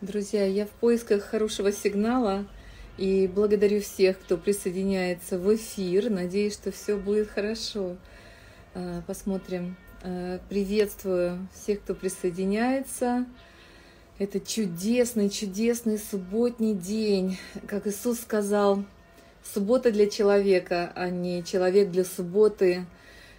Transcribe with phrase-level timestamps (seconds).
[0.00, 2.46] Друзья, я в поисках хорошего сигнала
[2.98, 6.08] и благодарю всех, кто присоединяется в эфир.
[6.08, 7.96] Надеюсь, что все будет хорошо.
[8.74, 9.76] А, посмотрим.
[10.04, 13.26] А, приветствую всех, кто присоединяется.
[14.20, 17.36] Это чудесный, чудесный субботний день.
[17.66, 18.84] Как Иисус сказал,
[19.52, 22.86] суббота для человека, а не человек для субботы.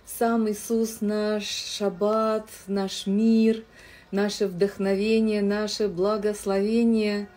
[0.05, 3.64] Сам Иисус наш шаббат, наш мир–
[4.12, 7.27] наше вдохновение, наше благословение.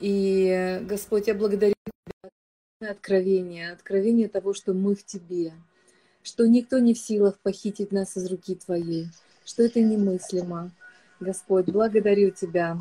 [0.00, 2.30] И, Господь, я благодарю Тебя
[2.80, 5.52] за откровение, откровение того, что мы в Тебе,
[6.22, 9.08] что никто не в силах похитить нас из руки Твоей,
[9.44, 10.70] что это немыслимо.
[11.20, 12.78] Господь, благодарю Тебя.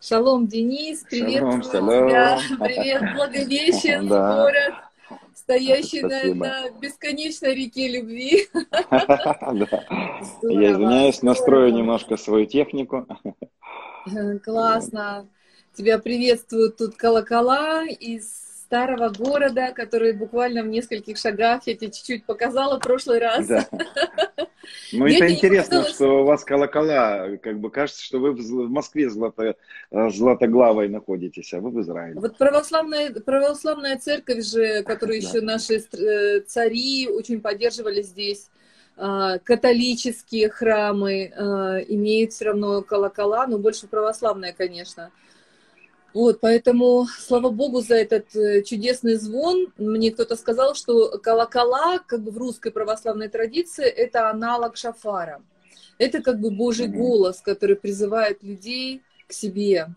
[0.00, 2.08] Шалом, Денис, привет шалом, шалом.
[2.08, 4.74] тебя, привет, Благовещен, город
[5.42, 8.48] стоящий на, на бесконечной реке любви.
[10.42, 13.06] Я извиняюсь, настрою немножко свою технику.
[14.44, 15.28] Классно.
[15.74, 22.24] Тебя приветствуют тут колокола из старого города, который буквально в нескольких шагах я тебе чуть-чуть
[22.24, 23.46] показала в прошлый раз.
[23.46, 23.68] Да.
[24.92, 29.56] Ну, это интересно, что у вас колокола, как бы кажется, что вы в Москве злато,
[29.90, 32.20] э, златоглавой находитесь, а вы в Израиле.
[32.20, 35.28] Вот православная, православная церковь же, которую да.
[35.28, 38.50] еще наши э, цари очень поддерживали здесь,
[38.96, 45.10] а, католические храмы а, имеют все равно колокола, но больше православная, конечно.
[46.14, 49.72] Вот, поэтому слава богу за этот э, чудесный звон.
[49.78, 55.42] Мне кто-то сказал, что колокола, как бы в русской православной традиции, это аналог шафара.
[55.98, 59.88] Это как бы Божий голос, который призывает людей к себе.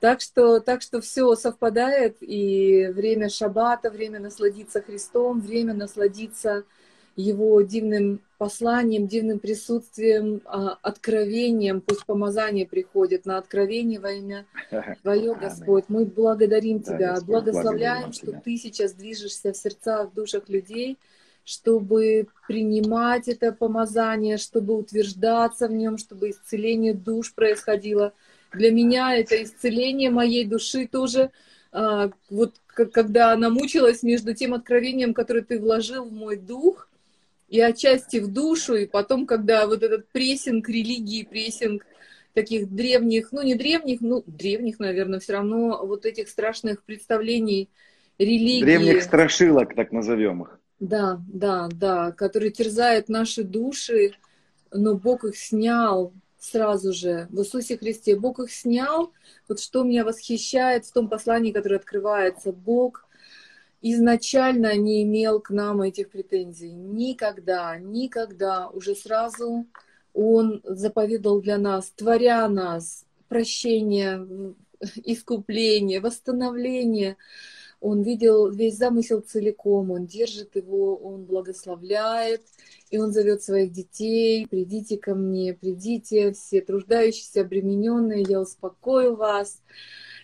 [0.00, 6.64] Так что, так что все совпадает, и время шаббата, время насладиться Христом, время насладиться
[7.16, 14.46] его дивным посланием, дивным присутствием, а, откровением, пусть помазание приходит на откровение во имя
[15.02, 15.84] Твое, Господь.
[15.88, 20.98] Мы благодарим Тебя, благословляем, что Ты сейчас движешься в сердцах, в душах людей,
[21.44, 28.12] чтобы принимать это помазание, чтобы утверждаться в нем, чтобы исцеление душ происходило.
[28.52, 31.30] Для меня это исцеление моей души тоже,
[31.72, 36.88] а, вот когда она мучилась между тем откровением, которое ты вложил в мой дух,
[37.52, 41.84] и отчасти в душу, и потом, когда вот этот прессинг религии, прессинг
[42.32, 47.68] таких древних, ну не древних, ну древних, наверное, все равно вот этих страшных представлений
[48.18, 48.64] религии.
[48.64, 50.58] Древних страшилок, так назовем их.
[50.80, 54.12] Да, да, да, которые терзают наши души,
[54.72, 58.16] но Бог их снял сразу же в Иисусе Христе.
[58.16, 59.12] Бог их снял.
[59.46, 62.50] Вот что меня восхищает в том послании, которое открывается.
[62.50, 63.06] Бог
[63.82, 66.72] изначально не имел к нам этих претензий.
[66.72, 68.68] Никогда, никогда.
[68.68, 69.66] Уже сразу
[70.14, 74.26] Он заповедал для нас, творя нас, прощение,
[75.04, 77.16] искупление, восстановление.
[77.80, 82.42] Он видел весь замысел целиком, он держит его, он благословляет,
[82.90, 89.60] и он зовет своих детей, придите ко мне, придите, все труждающиеся, обремененные, я успокою вас.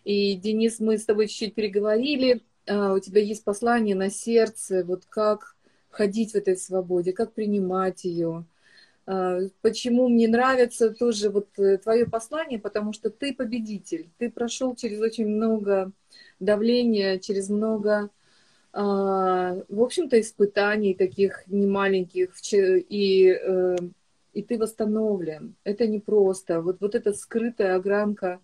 [0.04, 5.56] И, Денис, мы с тобой чуть-чуть переговорили, у тебя есть послание на сердце, вот как
[5.90, 8.44] ходить в этой свободе, как принимать ее.
[9.06, 14.76] А, почему мне нравится тоже вот э, твое послание, потому что ты победитель, ты прошел
[14.76, 15.92] через очень много
[16.40, 18.10] давления, через много,
[18.72, 23.76] а, в общем-то, испытаний таких немаленьких, и, э,
[24.34, 25.54] и ты восстановлен.
[25.64, 26.60] Это непросто.
[26.60, 28.40] Вот, вот эта скрытая огранка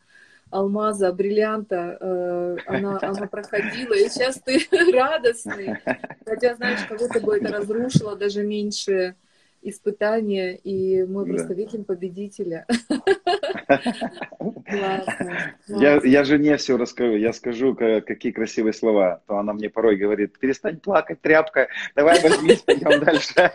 [0.55, 4.61] алмаза, бриллианта, э, она, она проходила, и сейчас ты
[4.93, 5.77] радостный.
[6.25, 9.17] Хотя, знаешь, кого-то бы это разрушило даже меньше
[9.63, 11.55] испытания, и мы просто да.
[11.55, 12.67] видим победителя.
[14.39, 19.23] Классно, я жене все расскажу, я скажу, какие красивые слова.
[19.27, 23.51] То она мне порой говорит, перестань плакать, тряпка, давай возьмись, пойдем дальше.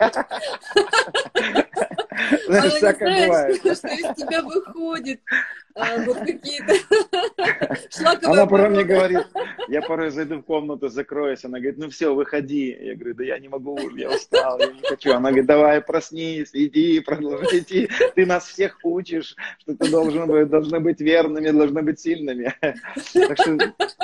[2.48, 5.20] Она не знает, что из тебя выходит.
[5.74, 6.74] А, вот какие-то
[7.90, 9.26] шлаковые Она порой мне говорит,
[9.68, 12.76] я порой зайду в комнату, закроюсь, она говорит, ну все, выходи.
[12.80, 15.12] Я говорю, да я не могу, я устал, я не хочу.
[15.12, 17.88] Она говорит, давай проснись, иди, продолжай идти.
[18.14, 22.52] Ты нас всех учишь, что ты должен быть, должны быть верными, должны быть сильными.
[22.60, 23.58] Так что,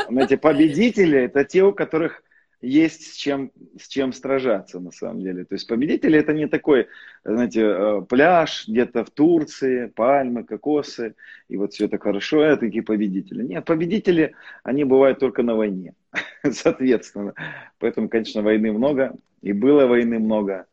[0.09, 2.23] знаете, победители– это те, у которых
[2.61, 5.45] есть с чем, с чем сражаться на самом деле.
[5.45, 6.89] То есть победители это не такой,
[7.25, 11.15] знаете, э, пляж где-то в Турции, пальмы, кокосы,
[11.49, 13.43] и вот все это хорошо, это такие победители.
[13.43, 15.95] Нет, победители, они бывают только на войне,
[16.51, 17.35] соответственно.
[17.79, 20.67] Поэтому, конечно, войны много, и было войны много,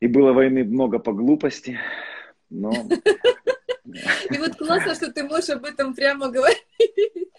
[0.00, 1.78] и было войны много по глупости,
[2.50, 2.72] Но...
[4.30, 6.64] И вот классно, что ты можешь об этом прямо говорить.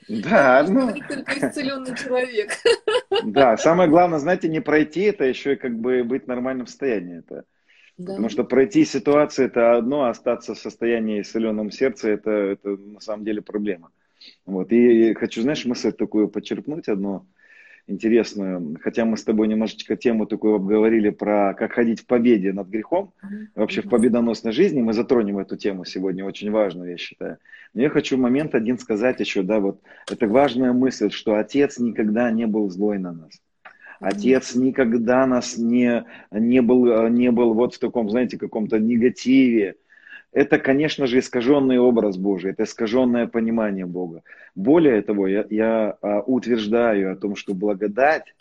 [0.07, 0.93] Да, ну...
[1.07, 2.51] Только исцеленный человек.
[3.23, 7.19] Да, самое главное, знаете, не пройти это, еще и как бы быть в нормальном состоянии.
[7.19, 7.45] Это
[7.97, 8.11] да.
[8.11, 12.99] Потому что пройти ситуацию это одно, а остаться в состоянии исцеленном сердце это, это на
[12.99, 13.89] самом деле проблема.
[14.45, 14.71] Вот.
[14.71, 17.25] И хочу, знаешь, мысль такую подчеркнуть одну
[17.87, 18.77] интересную.
[18.81, 23.13] Хотя мы с тобой немножечко тему такую обговорили про как ходить в победе над грехом,
[23.55, 24.81] вообще в победоносной жизни.
[24.81, 27.37] Мы затронем эту тему сегодня, очень важную, я считаю.
[27.73, 29.81] Но я хочу момент один сказать еще, да, вот
[30.11, 33.41] это важная мысль, что Отец никогда не был злой на нас.
[33.99, 39.75] Отец никогда нас не, не, был, не был вот в таком, знаете, каком-то негативе.
[40.37, 44.21] Это, конечно же, искаженный образ Божий, это искаженное понимание Бога.
[44.53, 48.35] Более того, я, я а, утверждаю о том, что благодать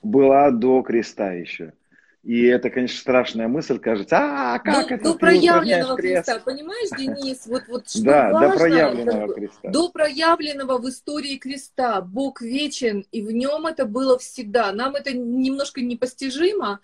[0.00, 1.72] была до креста еще.
[2.22, 7.48] И это, конечно, страшная мысль, кажется, а как до, это До проявленного креста, понимаешь, Денис,
[7.48, 9.70] вот, вот что да, важно, до проявленного креста.
[9.70, 12.00] До проявленного в истории креста.
[12.00, 14.70] Бог вечен, и в нем это было всегда.
[14.70, 16.78] Нам это немножко непостижимо,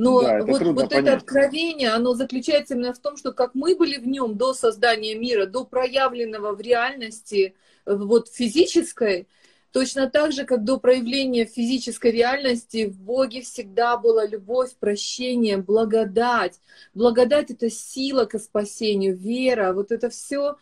[0.00, 3.98] но да, вот, вот это откровение, оно заключается именно в том, что как мы были
[3.98, 7.54] в нем до создания мира, до проявленного в реальности,
[7.84, 9.28] вот физической,
[9.72, 16.58] Точно так же, как до проявления физической реальности в Боге всегда была любовь, прощение, благодать.
[16.92, 19.72] Благодать— это сила к спасению, вера.
[19.72, 20.56] Вот это все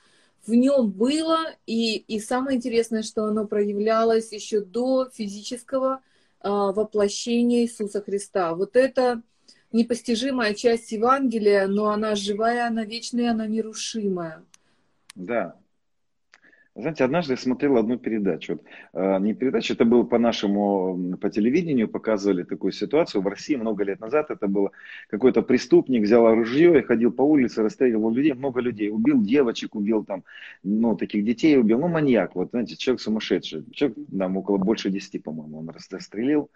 [0.47, 1.39] в нем было.
[1.65, 6.03] И, и самое интересное, что оно проявлялось еще до физического
[6.41, 8.55] а, воплощения Иисуса Христа.
[8.55, 9.23] Вот это
[9.73, 14.45] непостижимая часть Евангелия, но она живая, она вечная, она нерушимая.
[15.15, 15.57] Да,
[16.81, 18.53] знаете, однажды я смотрел одну передачу.
[18.53, 23.21] Вот, э, не передачу, это было по-нашему, по телевидению показывали такую ситуацию.
[23.21, 24.71] В России много лет назад это было
[25.11, 28.91] какой-то преступник взял оружие и ходил по улице, расстреливал людей, много людей.
[28.91, 30.23] Убил девочек, убил там,
[30.63, 31.81] ну, таких детей убил.
[31.81, 33.65] Ну, маньяк, вот, знаете, человек сумасшедший.
[33.73, 36.49] Человек, там, около больше десяти, по-моему, он расстрелил.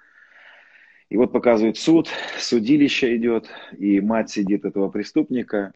[1.09, 2.09] И вот показывает суд,
[2.39, 5.75] судилище идет, и мать сидит этого преступника,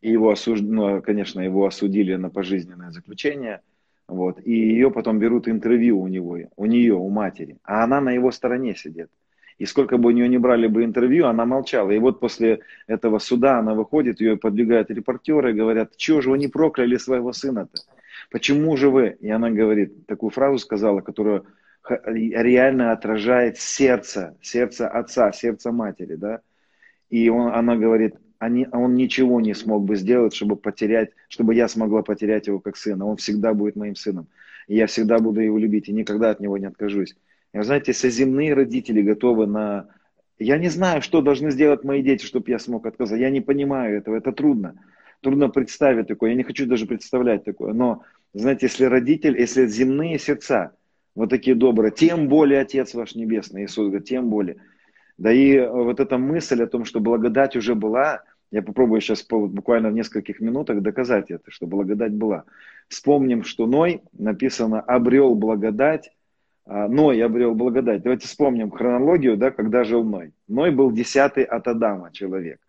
[0.00, 0.60] и его осуж...
[0.60, 3.60] ну, конечно, его осудили на пожизненное заключение.
[4.06, 7.58] Вот, и ее потом берут интервью у него, у нее, у матери.
[7.62, 9.10] А она на его стороне сидит.
[9.58, 11.90] И сколько бы у нее не брали бы интервью, она молчала.
[11.90, 16.48] И вот после этого суда она выходит, ее подбегают репортеры, говорят, чего же вы не
[16.48, 17.82] прокляли своего сына-то?
[18.30, 19.16] Почему же вы?
[19.20, 21.42] И она говорит, такую фразу сказала, которая
[22.06, 26.40] реально отражает сердце, сердце отца, сердце матери, да?
[27.10, 31.68] И он, она говорит, они, он ничего не смог бы сделать, чтобы потерять, чтобы я
[31.68, 33.06] смогла потерять его как сына.
[33.06, 34.28] Он всегда будет моим сыном.
[34.68, 37.16] И я всегда буду его любить и никогда от него не откажусь.
[37.52, 39.88] И, знаете, соземные родители готовы на...
[40.38, 43.20] Я не знаю, что должны сделать мои дети, чтобы я смог отказать.
[43.20, 44.74] Я не понимаю этого, это трудно.
[45.20, 46.30] Трудно представить такое.
[46.30, 47.72] Я не хочу даже представлять такое.
[47.72, 48.04] Но,
[48.34, 50.72] знаете, если родитель, если земные сердца,
[51.16, 54.58] вот такие добрые, тем более Отец ваш Небесный, Иисус говорит, тем более–
[55.18, 59.90] да и вот эта мысль о том, что благодать уже была, я попробую сейчас буквально
[59.90, 62.44] в нескольких минутах доказать это, что благодать была.
[62.88, 66.10] Вспомним, что Ной, написано, обрел благодать,
[66.64, 68.02] а, Ной обрел благодать.
[68.02, 70.32] Давайте вспомним хронологию, да, когда жил Ной.
[70.48, 72.60] Ной был десятый от Адама человек.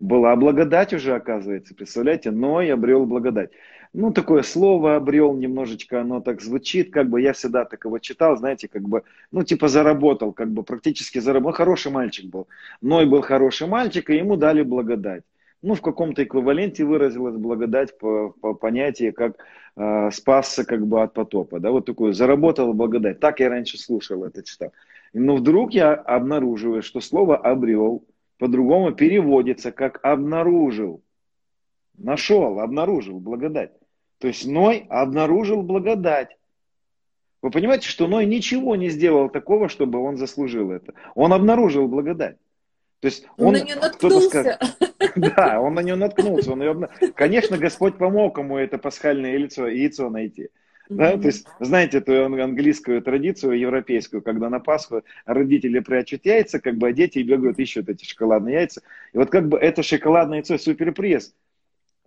[0.00, 3.50] Была благодать уже, оказывается, представляете, Ной обрел благодать
[3.92, 8.68] ну, такое слово обрел немножечко, оно так звучит, как бы я всегда такого читал, знаете,
[8.68, 11.56] как бы, ну, типа заработал, как бы практически заработал.
[11.56, 12.48] Хороший мальчик был.
[12.80, 15.24] Ной был хороший мальчик, и ему дали благодать.
[15.62, 19.36] Ну, в каком-то эквиваленте выразилась благодать по, по понятию, как
[19.76, 21.58] э, спасся как бы от потопа.
[21.58, 23.18] Да, вот такую заработал благодать.
[23.18, 24.72] Так я раньше слушал это, читал.
[25.12, 28.04] Но вдруг я обнаруживаю, что слово обрел
[28.38, 31.02] по-другому переводится как обнаружил.
[31.96, 33.72] Нашел, обнаружил благодать.
[34.18, 36.36] То есть Ной обнаружил благодать.
[37.40, 40.94] Вы понимаете, что Ной ничего не сделал такого, чтобы он заслужил это.
[41.14, 42.36] Он обнаружил благодать.
[43.00, 44.58] То есть он, он на нее наткнулся.
[45.14, 46.52] Да, он на нее наткнулся.
[46.52, 50.48] Он ее, конечно, Господь помог ему это пасхальное яйцо, яйцо найти.
[50.88, 51.12] Да?
[51.12, 51.20] Mm-hmm.
[51.20, 56.88] То есть, знаете эту английскую традицию, европейскую, когда на Пасху родители прячут яйца, как бы,
[56.88, 58.82] а дети бегают, ищут эти шоколадные яйца.
[59.12, 61.34] И вот как бы это шоколадное яйцо суперприз.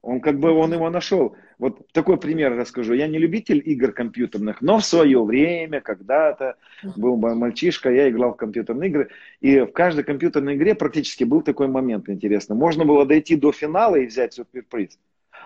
[0.01, 1.35] Он как бы он его нашел.
[1.59, 2.93] Вот такой пример расскажу.
[2.93, 6.55] Я не любитель игр компьютерных, но в свое время, когда-то
[6.95, 9.09] был мальчишка, я играл в компьютерные игры.
[9.41, 12.55] И в каждой компьютерной игре практически был такой момент интересный.
[12.55, 14.97] Можно было дойти до финала и взять суперприз.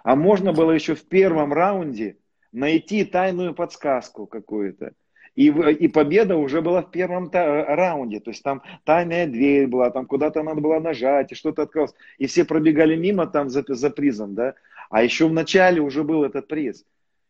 [0.04, 2.18] А можно было еще в первом раунде
[2.54, 4.94] найти тайную подсказку какую-то.
[5.36, 8.20] И, и победа уже была в первом раунде.
[8.20, 11.94] То есть там тайная дверь была, там куда-то надо было нажать, и что-то открылось.
[12.18, 14.56] И все пробегали мимо там за, за призом, да.
[14.90, 16.86] А еще в начале уже был этот приз.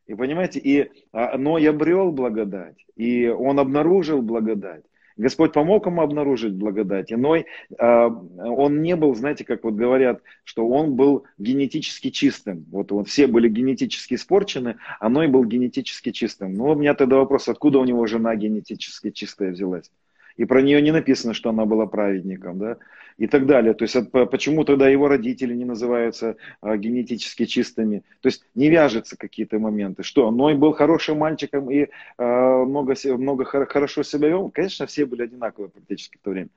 [0.08, 4.84] И понимаете, и а, Ной обрел благодать, и он обнаружил благодать.
[5.18, 7.12] Господь помог ему обнаружить благодать.
[7.12, 7.46] Иной,
[7.78, 12.66] а, он не был, знаете, как вот говорят, что он был генетически чистым.
[12.72, 16.54] Вот, вот все были генетически испорчены, а Ной был генетически чистым.
[16.54, 19.90] Ну, у меня тогда вопрос, откуда у него жена генетически чистая взялась?
[20.38, 22.78] И про нее не написано, что она была праведником, да,
[23.18, 23.74] и так далее.
[23.74, 28.04] То есть почему тогда его родители не называются а, генетически чистыми?
[28.22, 30.04] То есть не вяжется какие-то моменты.
[30.04, 31.88] Что, Ной был хорошим мальчиком и
[32.18, 34.50] а, много, много хорошо себя вел?
[34.50, 36.50] Конечно, все были одинаковые практически в то время.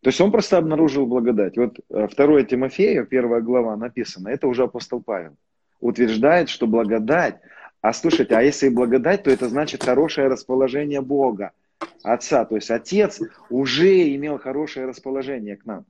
[0.00, 1.58] То есть он просто обнаружил благодать.
[1.58, 5.36] Вот а, второе Тимофея, первая глава написано, это уже апостол Павел.
[5.80, 7.36] Утверждает, что благодать,
[7.82, 11.52] а слушайте, а если благодать, то это значит хорошее расположение Бога
[12.02, 12.44] отца.
[12.44, 15.84] То есть отец уже имел хорошее расположение к нам.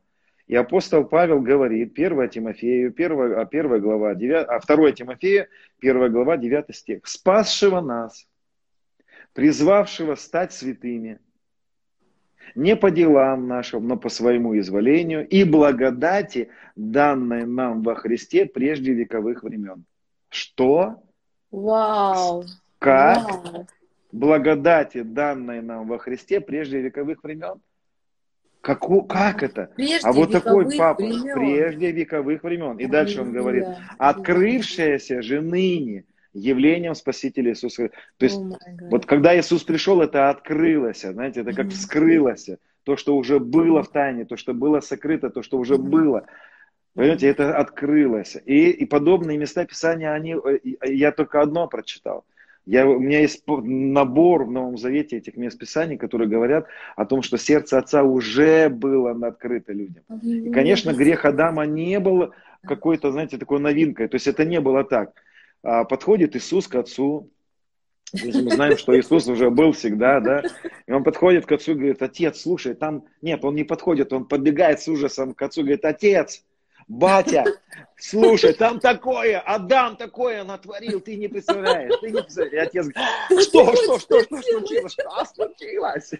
[0.46, 5.48] И апостол Павел говорит, 1 Тимофею, 1, 1 глава, 9, а 2 Тимофея,
[5.80, 7.06] 1 глава, 9 стих.
[7.06, 8.26] «Спасшего нас,
[9.32, 11.20] призвавшего стать святыми,
[12.56, 18.92] не по делам нашим, но по своему изволению, и благодати, данной нам во Христе прежде
[18.92, 19.84] вековых времен».
[20.30, 21.00] Что?
[21.52, 22.44] Вау!
[22.80, 23.22] Как?
[23.22, 23.66] Вау
[24.12, 27.60] благодати, данной нам во Христе прежде вековых времен.
[28.60, 29.70] Как, как это?
[29.76, 31.34] Прежде а вот такой папа, времен.
[31.34, 32.76] прежде вековых времен.
[32.76, 33.64] И дальше он говорит,
[33.98, 37.90] открывшееся же ныне явлением Спасителя Иисуса.
[38.18, 38.56] То есть, oh
[38.90, 42.50] вот когда Иисус пришел, это открылось, знаете, это как вскрылось.
[42.84, 46.26] То, что уже было в тайне, то, что было сокрыто, то, что уже было.
[46.94, 48.36] Понимаете, это открылось.
[48.44, 52.24] И, и подобные места Писания, они, э, я только одно прочитал–
[52.70, 57.20] я, у меня есть набор в Новом Завете этих мест Писаний, которые говорят о том,
[57.22, 60.04] что сердце Отца уже было открыто людям.
[60.22, 64.06] И, конечно, грех Адама не был какой-то, знаете, такой новинкой.
[64.06, 65.14] То есть это не было так.
[65.64, 67.28] А подходит Иисус к Отцу,
[68.12, 70.42] мы знаем, что Иисус уже был всегда, да,
[70.86, 74.24] и он подходит к отцу и говорит, отец, слушай, там, нет, он не подходит, он
[74.24, 76.44] подбегает с ужасом к отцу и говорит, отец,
[76.90, 77.44] батя,
[77.96, 82.52] слушай, там такое, Адам такое натворил, ты не представляешь, ты не представляешь.
[82.52, 86.12] И отец говорит, что, что, что, что случилось, что случилось?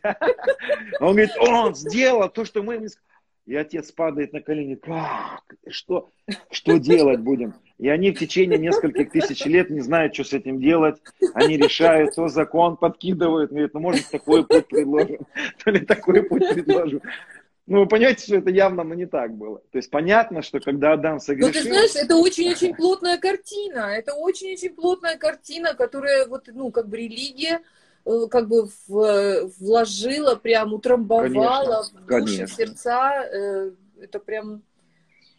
[1.01, 2.87] Он говорит, он сделал то, что мы ему
[3.47, 4.77] и отец падает на колени.
[4.77, 5.43] Как?
[5.69, 6.11] Что?
[6.53, 7.55] Что делать будем?
[7.79, 11.01] И они в течение нескольких тысяч лет не знают, что с этим делать.
[11.35, 13.51] Они решают, то закон подкидывают.
[13.51, 15.27] Говорят, ну может такой путь предложим,
[15.65, 17.01] то ли такой путь предложим.
[17.71, 19.59] Ну, вы понимаете, что это явно ну, не так было.
[19.71, 21.47] То есть понятно, что когда Адам согрешил...
[21.47, 23.95] Ну, ты знаешь, это очень-очень плотная картина.
[23.97, 27.61] Это очень-очень плотная картина, которая вот, ну, как бы религия
[28.05, 32.47] э, как бы в, вложила, прям утрамбовала конечно, в души, конечно.
[32.47, 33.13] в сердца.
[33.33, 34.63] Э, это прям,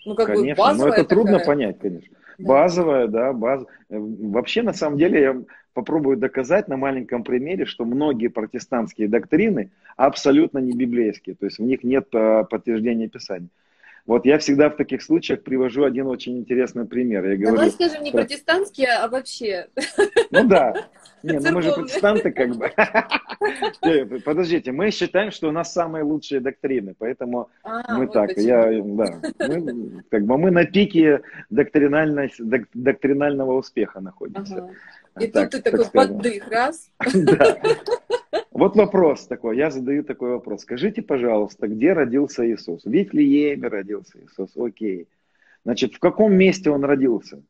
[0.05, 1.17] ну, как конечно, бы базовая но это такая...
[1.17, 2.15] трудно понять, конечно.
[2.37, 3.63] Базовая, да, баз.
[3.89, 5.41] Э, вообще, на самом деле, я
[5.73, 11.63] попробую доказать на маленьком примере, что многие протестантские доктрины абсолютно не библейские, то есть в
[11.63, 13.49] них нет э, подтверждения Писания.
[14.05, 17.25] Вот я всегда в таких случаях привожу один очень интересный пример.
[17.25, 18.19] Я говорю, Давай скажем, не что...
[18.19, 19.67] протестантские, а вообще.
[20.31, 20.73] Ну да.
[21.23, 22.71] Не, ну мы же протестанты как бы.
[23.83, 28.27] Э, подождите, мы считаем, что у нас самые лучшие доктрины, поэтому а, мы вот так,
[28.27, 28.47] почему.
[28.47, 34.57] я, да, мы, как бы мы на пике доктринального успеха находимся.
[34.57, 34.71] Ага.
[35.19, 36.15] И так, тут ты такой скажем.
[36.15, 36.91] поддых, раз.
[37.13, 37.57] Да.
[38.51, 40.61] Вот вопрос такой, я задаю такой вопрос.
[40.61, 42.83] Скажите, пожалуйста, где родился Иисус?
[42.83, 45.07] В Вифлееме родился Иисус, окей.
[45.63, 47.41] Значит, в каком месте он родился?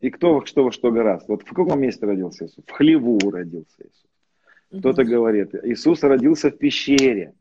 [0.00, 1.32] И кто что во что гораздо?
[1.32, 2.64] Вот в каком месте родился Иисус?
[2.66, 4.80] В хлеву родился Иисус.
[4.80, 7.34] Кто-то говорит, Иисус родился в пещере.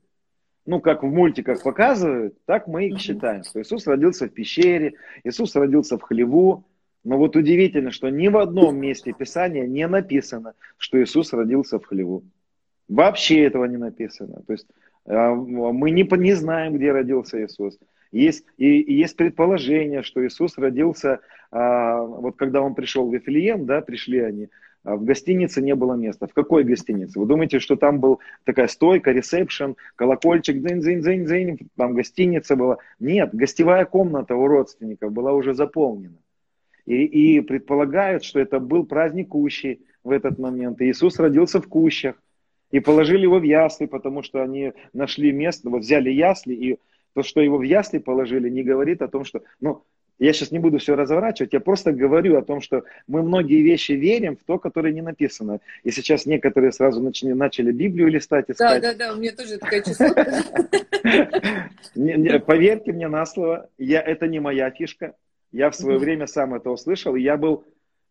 [0.65, 5.55] Ну, как в мультиках показывают, так мы и считаем, что Иисус родился в пещере, Иисус
[5.55, 6.65] родился в хлеву.
[7.03, 11.85] Но вот удивительно, что ни в одном месте Писания не написано, что Иисус родился в
[11.85, 12.23] хлеву.
[12.87, 14.41] Вообще этого не написано.
[14.45, 14.67] То есть
[15.05, 17.77] а, мы не, не знаем, где родился Иисус.
[18.11, 21.19] Есть, и, и есть предположение, что Иисус родился,
[21.51, 24.49] а, вот когда он пришел в Вифлеем, да, пришли они,
[24.83, 26.27] а в гостинице не было места.
[26.27, 27.19] В какой гостинице?
[27.19, 32.77] Вы думаете, что там был такая стойка, ресепшн, колокольчик, дзынь-дзынь-дзынь-дзынь, там гостиница была?
[32.99, 36.17] Нет, гостевая комната у родственников была уже заполнена.
[36.85, 40.79] И, и предполагают, что это был праздник Кущи в этот момент.
[40.81, 42.15] И Иисус родился в Кущах.
[42.75, 46.79] И положили его в ясли, потому что они нашли место, вот взяли ясли, и
[47.13, 49.43] то, что его в ясли положили, не говорит о том, что...
[49.61, 49.85] Ну,
[50.19, 53.93] Я сейчас не буду все разворачивать, я просто говорю о том, что мы многие вещи
[53.93, 55.61] верим в то, которое не написано.
[55.85, 58.81] И сейчас некоторые сразу начали, начали Библию листать искать.
[58.81, 60.43] Да, да, да, у меня тоже такая чесотка.
[62.45, 65.15] Поверьте мне на слово, я, это не моя фишка.
[65.53, 67.63] Я в свое время сам это услышал, и я был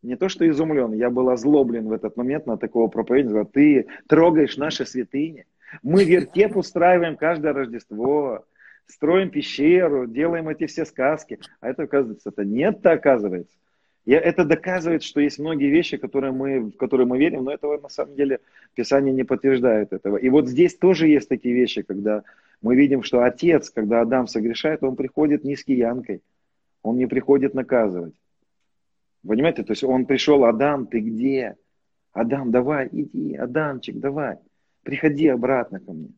[0.05, 3.45] не то что изумлен, я был озлоблен в этот момент на такого проповедника.
[3.45, 5.47] Ты трогаешь наши святыни.
[5.83, 8.45] Мы вертеп устраиваем каждое Рождество
[8.87, 11.39] строим пещеру, делаем эти все сказки.
[11.61, 13.57] А это, оказывается, это нет-то оказывается.
[14.05, 17.81] И это доказывает, что есть многие вещи, которые мы, в которые мы верим, но этого
[17.81, 18.41] на самом деле
[18.75, 20.19] Писание не подтверждает этого.
[20.19, 22.23] И вот здесь тоже есть такие вещи, когда
[22.61, 26.21] мы видим, что отец, когда Адам согрешает, он приходит не с киянкой,
[26.83, 28.15] он не приходит наказывать.
[29.27, 31.57] Понимаете, то есть он пришел, Адам, ты где?
[32.13, 34.37] Адам, давай, иди, Адамчик, давай,
[34.83, 36.11] приходи обратно ко мне.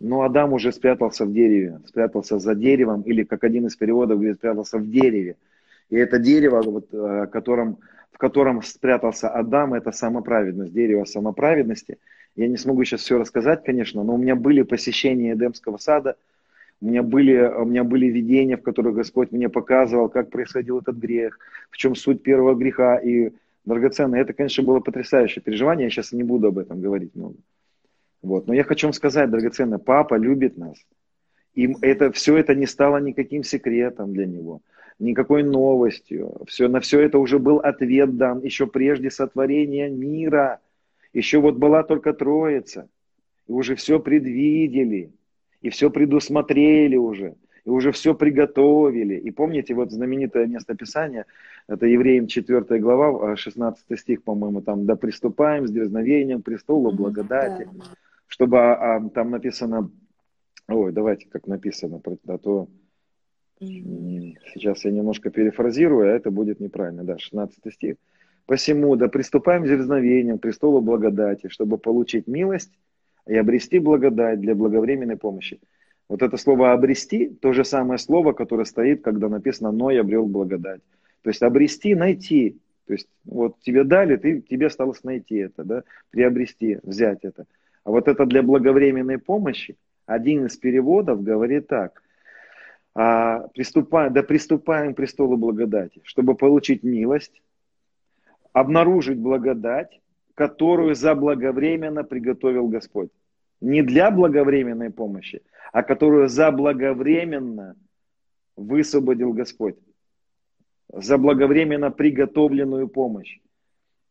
[0.00, 4.36] Но Адам уже спрятался в дереве, спрятался за деревом, или как один из переводов говорит,
[4.36, 5.36] спрятался в дереве.
[5.90, 7.78] И это дерево, вот, э, котором,
[8.12, 11.98] в котором спрятался Адам, это самоправедность, дерево самоправедности.
[12.36, 16.16] Я не смогу сейчас все рассказать, конечно, но у меня были посещения Эдемского сада,
[16.80, 20.96] у меня были, у меня были видения, в которых Господь мне показывал, как происходил этот
[20.96, 21.38] грех,
[21.70, 22.96] в чем суть первого греха.
[22.98, 23.32] И
[23.64, 27.36] драгоценно, это, конечно, было потрясающее переживание, я сейчас не буду об этом говорить много.
[28.22, 28.46] Вот.
[28.46, 30.76] Но я хочу вам сказать, драгоценно, папа любит нас.
[31.54, 34.60] И это, все это не стало никаким секретом для него,
[35.00, 36.36] никакой новостью.
[36.46, 40.60] Все, на все это уже был ответ дан еще прежде сотворения мира.
[41.12, 42.88] Еще вот была только Троица.
[43.48, 45.10] И уже все предвидели,
[45.60, 47.34] и все предусмотрели уже,
[47.64, 49.14] и уже все приготовили.
[49.16, 51.26] И помните, вот знаменитое местописание,
[51.66, 57.62] это Евреям 4 глава, 16 стих, по-моему, там, «Да приступаем с дерзновением престолу благодати».
[57.62, 57.96] Mm-hmm
[58.28, 59.90] чтобы а, а, там написано,
[60.68, 62.68] ой, давайте как написано, а то
[63.58, 67.96] сейчас я немножко перефразирую, а это будет неправильно, да, 16 стих.
[68.46, 72.72] Посему, да приступаем с дерзновением к престолу благодати, чтобы получить милость
[73.28, 75.60] и обрести благодать для благовременной помощи.
[76.08, 80.80] Вот это слово «обрести»– то же самое слово, которое стоит, когда написано «Ной обрел благодать».
[81.22, 82.58] То есть обрести, найти.
[82.86, 87.44] То есть вот тебе дали, ты, тебе осталось найти это, да, приобрести, взять это.
[87.84, 89.76] А вот это для благовременной помощи.
[90.06, 92.02] Один из переводов говорит так.
[92.94, 97.42] А, приступаем, да приступаем к престолу благодати, чтобы получить милость,
[98.54, 100.00] обнаружить благодать,
[100.38, 103.10] которую заблаговременно приготовил Господь.
[103.60, 107.74] Не для благовременной помощи, а которую заблаговременно
[108.56, 109.74] высвободил Господь.
[110.92, 113.40] Заблаговременно приготовленную помощь.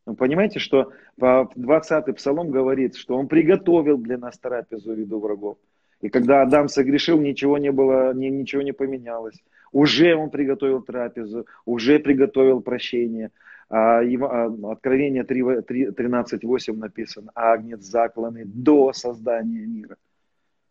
[0.06, 5.58] Вы понимаете, что 20-й псалом говорит, что он приготовил для нас трапезу в виду врагов.
[6.02, 9.42] И когда Адам согрешил, ничего не было, ничего не поменялось.
[9.72, 13.32] Уже он приготовил трапезу, уже приготовил прощение.
[13.70, 19.98] А, а, Откровение 13.8 написано, агнец закланный до создания мира.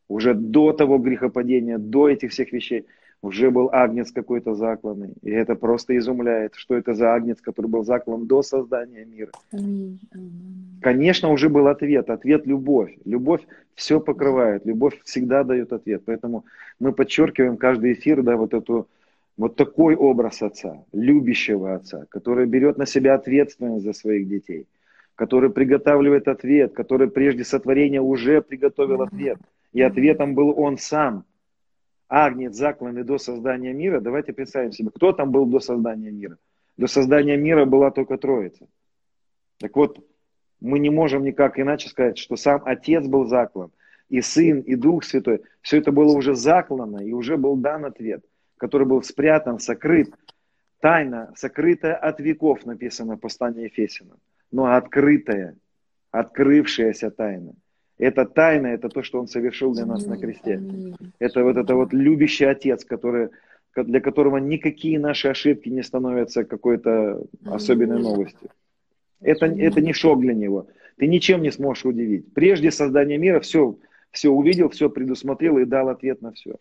[0.09, 2.87] Уже до того грехопадения, до этих всех вещей
[3.23, 5.15] уже был агнец какой-то закланный.
[5.23, 9.33] И это просто изумляет, что это за агнец, который был заклан до создания мира.
[10.81, 12.11] Конечно, уже был ответ.
[12.11, 12.97] Ответ– любовь.
[13.05, 13.43] Любовь
[13.75, 14.65] все покрывает.
[14.67, 16.03] Любовь всегда дает ответ.
[16.05, 16.45] Поэтому
[16.79, 18.87] мы подчеркиваем каждый эфир, да, вот эту
[19.37, 24.67] вот такой образ отца, любящего отца, который берет на себя ответственность за своих детей,
[25.15, 29.39] который приготавливает ответ, который прежде сотворения уже приготовил ответ.
[29.73, 31.25] И ответом был он сам–
[32.09, 36.39] Агнец закланный до создания мира, давайте представим себе, кто там был до создания мира.
[36.77, 38.69] До создания мира была только Троица.
[39.59, 40.07] Так вот,
[40.61, 43.73] мы не можем никак иначе сказать, что сам Отец был заклан,
[44.09, 45.43] и Сын, и Дух Святой.
[45.63, 48.25] Все это было уже заклано, и уже был дан ответ,
[48.59, 50.15] который был спрятан, сокрыт.
[50.81, 54.19] Тайна, сокрытая от веков, написано в послании Ефесянам,
[54.53, 55.57] но открытая,
[56.11, 57.55] открывшаяся тайна–
[57.99, 60.61] это тайна, это то, что Он совершил для нас на кресте.
[61.19, 63.31] Это вот это вот любящий Отец, который,
[63.75, 68.51] для которого никакие наши ошибки не становятся какой-то особенной новостью.
[69.21, 70.67] Это, это не шок для Него.
[70.99, 72.33] Ты ничем не сможешь удивить.
[72.35, 73.79] Прежде создания мира все,
[74.11, 76.57] все увидел, все предусмотрел и дал ответ на все.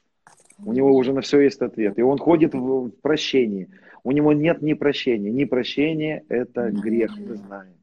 [0.64, 1.98] У него уже на все есть ответ.
[2.00, 3.70] И он ходит в прощении.
[4.04, 5.32] У него нет ни прощения.
[5.32, 7.74] Ни прощения– это грех, мы знаем.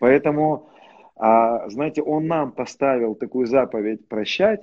[0.00, 0.70] Поэтому
[1.18, 4.60] а знаете, он нам поставил такую заповедь прощать.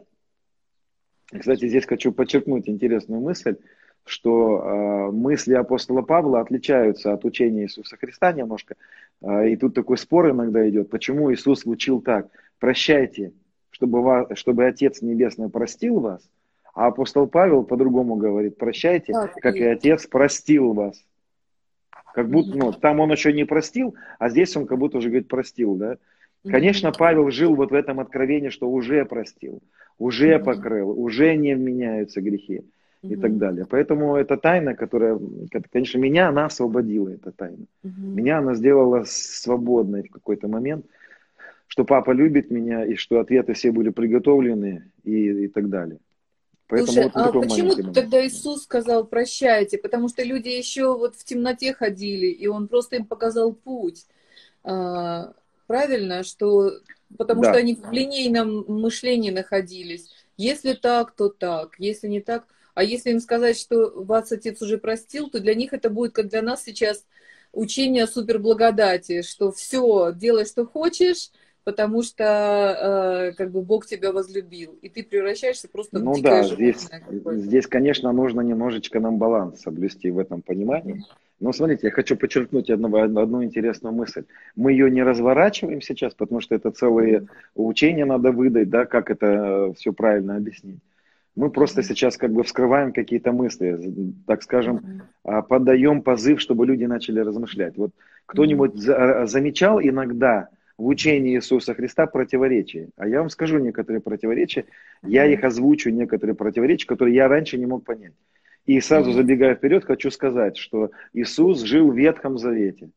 [1.27, 3.57] Кстати, здесь хочу подчеркнуть интересную мысль,
[4.05, 8.75] что э, мысли апостола Павла отличаются от учения Иисуса Христа немножко.
[9.21, 12.27] Э, и тут такой спор иногда идет, почему Иисус учил так.
[12.59, 13.33] Прощайте,
[13.75, 16.21] чтобы, вас, чтобы Отец Небесный простил вас,
[16.73, 21.03] А апостол Павел по-другому говорит, прощайте, как и Отец простил вас.
[22.13, 25.27] Как будто, ну, там он еще не простил, а здесь он как будто уже говорит
[25.27, 25.97] простил, да.
[26.45, 29.61] Конечно, Павел жил вот в этом откровении, что уже простил,
[29.99, 32.61] уже покрыл, уже не вменяются грехи
[33.01, 33.65] и так далее.
[33.69, 35.19] Поэтому это тайна, которая,
[35.73, 37.65] конечно, меня она освободила, эта тайна.
[37.83, 40.85] Меня она сделала свободной в какой-то момент,
[41.67, 45.99] что папа любит меня, и что ответы все были приготовлены и, и так далее.
[46.67, 49.77] Поэтому Слушай, вот а почему тогда Иисус сказал прощайте?
[49.77, 54.05] Потому что люди еще вот в темноте ходили, и Он просто им показал путь.
[54.63, 55.33] А,
[55.67, 56.71] правильно, что
[57.17, 57.49] потому да.
[57.49, 60.11] что они в линейном мышлении находились.
[60.37, 61.75] Если так, то так.
[61.77, 65.71] Если не так, а если им сказать, что вас отец уже простил, то для них
[65.71, 67.05] это будет, как для нас сейчас,
[67.53, 71.29] учение о суперблагодати, что все, делай, что хочешь,
[71.65, 76.43] потому что э, как бы Бог тебя возлюбил, и ты превращаешься просто ну в дикое
[76.43, 76.87] да, здесь,
[77.43, 81.03] здесь, конечно, нужно немножечко нам баланс соблюсти в этом понимании.
[81.39, 84.23] Но смотрите, я хочу подчеркнуть одну, одну интересную мысль.
[84.55, 89.25] Мы ее не разворачиваем сейчас, потому что это целые учения надо выдать, да, как это
[89.25, 90.79] э, все правильно объяснить.
[91.35, 96.85] Мы просто сейчас как бы вскрываем какие-то мысли, так скажем, а, подаем позыв, чтобы люди
[96.85, 97.75] начали размышлять.
[97.75, 97.91] Вот
[98.25, 100.47] кто-нибудь замечал иногда
[100.77, 102.89] в учении Иисуса Христа противоречия?
[102.97, 104.65] А я вам скажу некоторые противоречия,
[105.03, 108.13] я их озвучу, некоторые противоречия, которые я раньше не мог понять.
[108.65, 112.89] И сразу забегая вперед, хочу сказать, что Иисус жил в Ветхом Завете.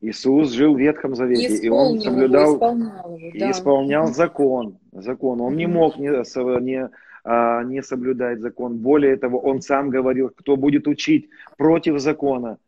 [0.00, 2.56] Иисус жил в Ветхом Завете, и он соблюдал
[3.16, 3.50] и да.
[3.50, 4.78] исполнял закон.
[4.92, 5.40] закон.
[5.40, 6.90] Он не мог не, не
[7.24, 8.76] а, не соблюдает закон.
[8.76, 12.58] Более того, он сам говорил, кто будет учить против закона.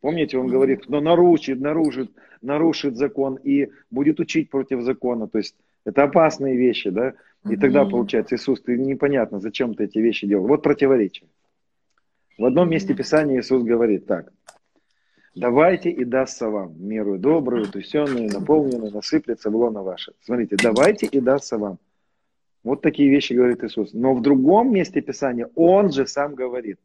[0.00, 2.12] Помните, он говорит, кто нарушит, нарушит,
[2.44, 5.26] нарушит закон и будет учить против закона.
[5.26, 7.14] То есть это опасные вещи, да?
[7.48, 10.46] И тогда получается, Иисус, ты непонятно, зачем ты эти вещи делал.
[10.46, 11.28] Вот противоречие.
[12.38, 14.32] В одном месте Писания Иисус говорит так.
[15.34, 20.12] Давайте и дастся вам меру добрую, тусенную, наполненную, насыплется в лоно ваше.
[20.22, 21.78] Смотрите, давайте и дастся вам.
[22.62, 23.92] Вот такие вещи говорит Иисус.
[23.92, 26.78] Но в другом месте Писания Он же сам говорит,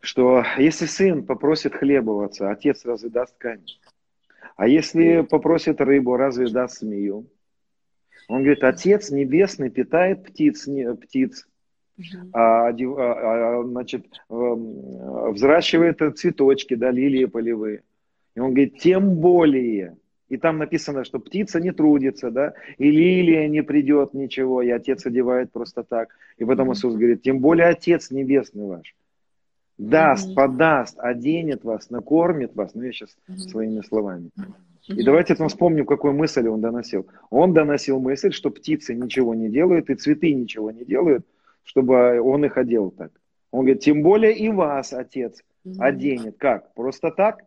[0.00, 3.78] что если сын попросит хлеба у отца, отец разве даст камень?
[4.56, 7.26] А если попросит рыбу, разве даст змею?
[8.28, 11.46] Он говорит, отец небесный питает птиц, не, птиц
[12.32, 17.82] а, а, а, значит, взращивает цветочки, да, лилии полевые.
[18.34, 19.96] И он говорит, тем более
[20.32, 25.04] и там написано, что птица не трудится, да, и лилия не придет ничего, и отец
[25.04, 26.16] одевает просто так.
[26.38, 28.94] И потом Иисус говорит, тем более Отец Небесный ваш
[29.78, 30.34] даст, mm-hmm.
[30.34, 32.74] подаст, оденет вас, накормит вас.
[32.74, 33.36] Ну, я сейчас mm-hmm.
[33.36, 34.30] своими словами.
[34.38, 34.94] Mm-hmm.
[34.96, 37.06] И давайте там вспомним, какую мысль он доносил.
[37.30, 41.24] Он доносил мысль, что птицы ничего не делают, и цветы ничего не делают,
[41.62, 43.12] чтобы он их одел так.
[43.50, 45.76] Он говорит, тем более и вас, Отец, mm-hmm.
[45.78, 46.36] оденет.
[46.38, 46.74] Как?
[46.74, 47.44] Просто так?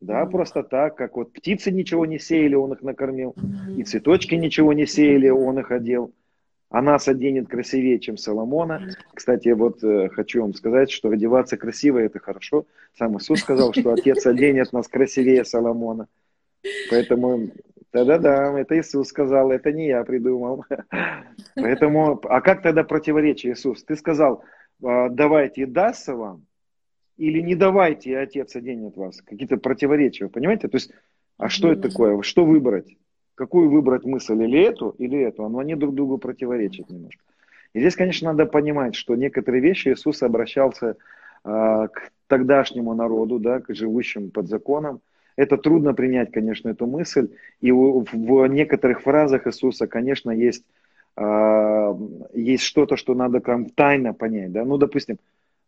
[0.00, 0.30] Да, mm-hmm.
[0.30, 3.76] просто так, как вот птицы ничего не сеяли, он их накормил, mm-hmm.
[3.76, 6.12] и цветочки ничего не сеяли, он их одел.
[6.70, 8.90] А нас оденет красивее, чем Соломона.
[9.12, 12.64] Кстати, вот э, хочу вам сказать, что одеваться красиво– это хорошо.
[12.96, 16.06] Сам Иисус сказал, что Отец оденет нас красивее Соломона.
[16.88, 17.50] Поэтому,
[17.92, 20.64] да-да-да, это Иисус сказал, это не я придумал.
[21.56, 23.82] Поэтому, а как тогда противоречие, Иисус?
[23.82, 24.44] Ты сказал,
[24.82, 26.46] «А, давайте дастся вам,
[27.16, 29.20] или не давайте, и Отец оденет вас.
[29.22, 30.68] Какие-то противоречия, понимаете?
[30.68, 30.92] То есть,
[31.36, 32.22] а что это такое?
[32.22, 32.96] Что выбрать?
[33.40, 34.42] Какую выбрать мысль?
[34.42, 35.48] Или эту, или эту?
[35.48, 37.22] Но они друг другу противоречат немножко.
[37.72, 43.60] И здесь, конечно, надо понимать, что некоторые вещи Иисус обращался э, к тогдашнему народу, да,
[43.60, 45.00] к живущим под законом.
[45.36, 47.30] Это трудно принять, конечно, эту мысль.
[47.62, 50.66] И в, в некоторых фразах Иисуса, конечно, есть,
[51.16, 51.94] э,
[52.34, 54.52] есть что-то, что надо прям тайно понять.
[54.52, 54.66] Да?
[54.66, 55.16] Ну, допустим,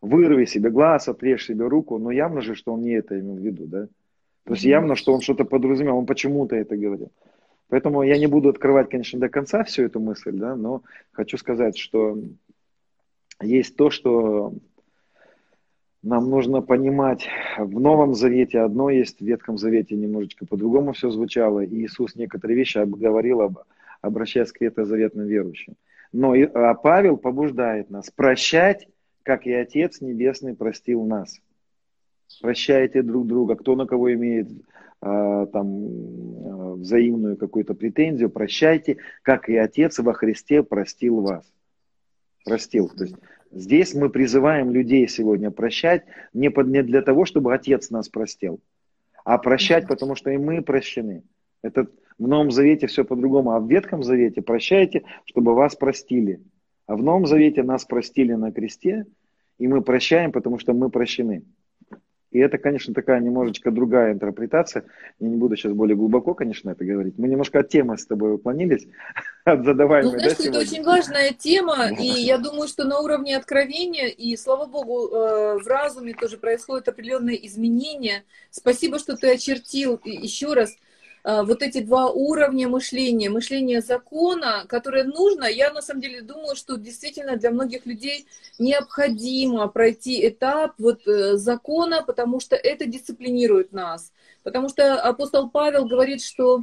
[0.02, 3.42] вырви себе глаз, отрежь себе руку, но явно же, что он не это имел в
[3.42, 3.86] виду, да?
[4.44, 7.10] То есть явно, что он что-то подразумевал, он почему-то это говорил.
[7.72, 11.78] Поэтому я не буду открывать, конечно, до конца всю эту мысль, да, но хочу сказать,
[11.78, 12.18] что
[13.40, 14.52] есть то, что
[16.02, 17.26] нам нужно понимать.
[17.56, 21.60] В Новом Завете одно есть, в Ветхом Завете немножечко по-другому все звучало.
[21.60, 23.40] И Иисус некоторые вещи говорил,
[24.02, 25.72] обращаясь к ветхозаветным верующим.
[26.12, 28.86] Но а Павел побуждает нас прощать
[29.22, 31.40] как и Отец Небесный простил нас.
[32.40, 39.48] Прощайте друг друга, кто на кого имеет э, там э, взаимную какую-то претензию, прощайте, как
[39.48, 41.44] и Отец во Христе простил вас.
[42.44, 42.88] Простил.
[42.88, 43.16] То есть
[43.50, 48.60] здесь мы призываем людей сегодня прощать не, под, не для того, чтобы Отец нас простил,
[49.24, 51.22] а прощать, потому что и мы прощены.
[51.62, 51.86] Это
[52.18, 56.40] в Новом Завете все по-другому, а в Ветхом Завете прощайте, чтобы вас простили.
[56.86, 59.06] А в Новом Завете нас простили на кресте,
[59.58, 61.44] и мы прощаем, потому что мы прощены.
[62.32, 64.84] И это, конечно, такая немножечко другая интерпретация.
[65.20, 67.18] Я не буду сейчас более глубоко, конечно, это говорить.
[67.18, 68.86] Мы немножко от темы с тобой уклонились,
[69.44, 70.12] от задаваемой.
[70.12, 74.36] Ну, знаешь, да, это очень важная тема, и я думаю, что на уровне откровения, и,
[74.36, 78.24] слава богу, э, в разуме тоже происходят определенные изменения.
[78.50, 80.76] Спасибо, что ты очертил еще раз
[81.24, 86.76] вот эти два уровня мышления, мышление закона, которое нужно, я на самом деле думаю, что
[86.76, 88.26] действительно для многих людей
[88.58, 94.12] необходимо пройти этап вот э, закона, потому что это дисциплинирует нас.
[94.42, 96.60] Потому что апостол Павел говорит, что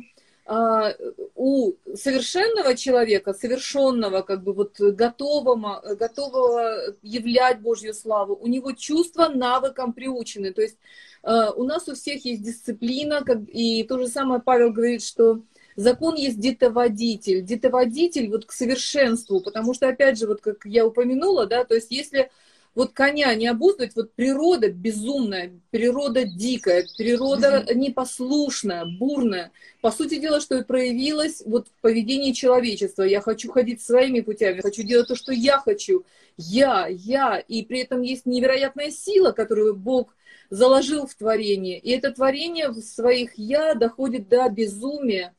[0.52, 0.96] а,
[1.36, 9.30] у совершенного человека, совершенного, как бы вот готового, готового являть Божью славу, у него чувства
[9.30, 10.52] навыкам приучены.
[10.52, 10.78] То есть
[11.24, 15.42] у нас у всех есть дисциплина, и то же самое Павел говорит, что
[15.76, 21.46] закон есть детоводитель, детоводитель вот к совершенству, потому что, опять же, вот как я упомянула,
[21.46, 22.30] да, то есть если
[22.76, 29.52] вот коня не обуздывать, вот природа безумная, природа дикая, природа непослушная, бурная.
[29.82, 33.04] По сути дела, что и проявилось вот в поведении человечества.
[33.04, 36.06] Я хочу ходить своими путями, хочу делать то, что я хочу.
[36.38, 37.40] Я, я.
[37.40, 40.16] И при этом есть невероятная сила, которую Бог
[40.50, 41.80] заложил в творение.
[41.80, 45.34] И это творение в своих «я» доходит до безумия.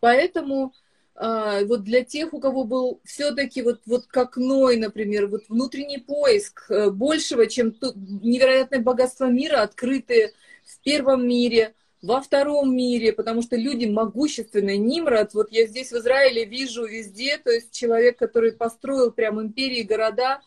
[0.00, 0.72] Поэтому
[1.14, 5.98] а, вот для тех, у кого был все-таки вот, вот как Ной, например, вот внутренний
[5.98, 7.74] поиск э, большего, чем
[8.22, 10.32] невероятное богатство мира, открытые
[10.64, 14.76] в первом мире, во втором мире, потому что люди могущественные.
[14.76, 19.82] Нимрод, вот я здесь в Израиле вижу везде, то есть человек, который построил прям империи,
[19.82, 20.40] города,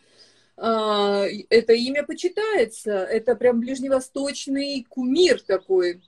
[0.61, 6.01] это имя почитается, это прям ближневосточный кумир такой.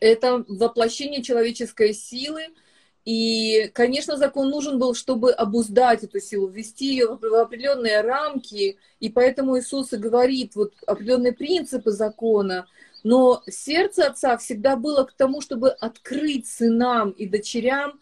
[0.00, 2.46] Это воплощение человеческой силы–
[3.04, 8.78] и, конечно, закон нужен был, чтобы обуздать эту силу, ввести ее в определенные рамки.
[8.98, 12.66] И поэтому Иисус и говорит вот определенные принципы закона.
[13.02, 18.00] Но сердце Отца всегда было к тому, чтобы открыть сынам и дочерям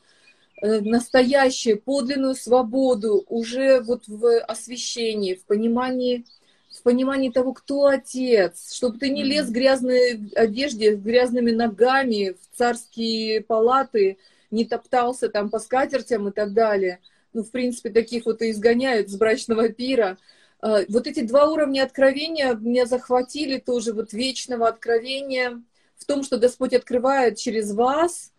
[0.62, 6.24] настоящую, подлинную свободу уже вот в освящении, в понимании,
[6.70, 12.36] в понимании того, кто отец, чтобы ты не лез в грязной одежде, с грязными ногами
[12.40, 14.18] в царские палаты,
[14.52, 17.00] не топтался там по скатертям и так далее.
[17.32, 20.18] Ну, в принципе, таких вот и изгоняют с брачного пира.
[20.60, 25.60] А, вот эти два уровня откровения меня захватили тоже, вот вечного откровения
[25.96, 28.31] в том, что Господь открывает через вас,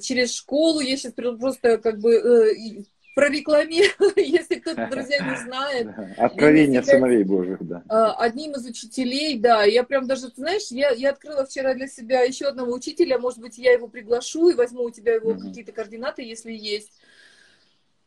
[0.00, 0.80] через школу.
[0.80, 5.88] Я сейчас просто как бы э, прорекламирую, если кто-то, друзья, не знает.
[6.18, 7.82] Откровение сыновей Божьих, да.
[7.88, 9.64] А, одним из учителей, да.
[9.64, 13.56] Я прям даже, знаешь, я, я открыла вчера для себя еще одного учителя, может быть,
[13.56, 15.48] я его приглашу и возьму у тебя его mm-hmm.
[15.48, 16.90] какие-то координаты, если есть.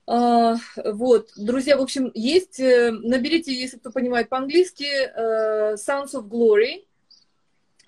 [0.05, 6.29] А, вот, друзья, в общем, есть, э, наберите, если кто понимает по-английски, uh, Sons of
[6.29, 6.85] Glory,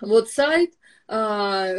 [0.02, 0.74] вот сайт,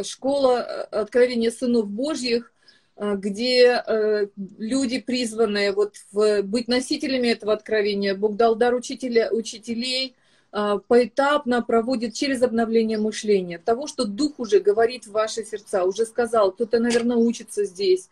[0.04, 2.52] школа э, откровения сынов Божьих,
[2.96, 4.26] Э, где э,
[4.58, 10.14] люди, призванные вот в, быть носителями этого откровения, Бог дал дар учителя, учителей,
[10.52, 16.04] э, поэтапно проводит через обновление мышления, того, что Дух уже говорит в ваши сердца, уже
[16.04, 18.08] сказал, кто-то, наверное, учится здесь.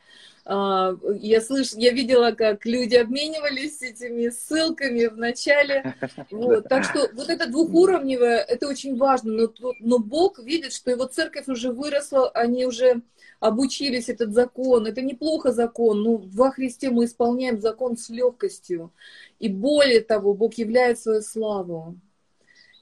[0.46, 5.94] Я слыш, я видела, как люди обменивались этими ссылками в начале.
[6.30, 6.68] Вот.
[6.68, 9.32] Так что вот это двухуровневое, это очень важно.
[9.32, 13.02] Но, но Бог видит, что его церковь уже выросла, они уже
[13.40, 14.86] обучились этот закон.
[14.86, 18.92] Это неплохо закон, но во Христе мы исполняем закон с легкостью.
[19.38, 21.96] И более того, Бог являет свою славу.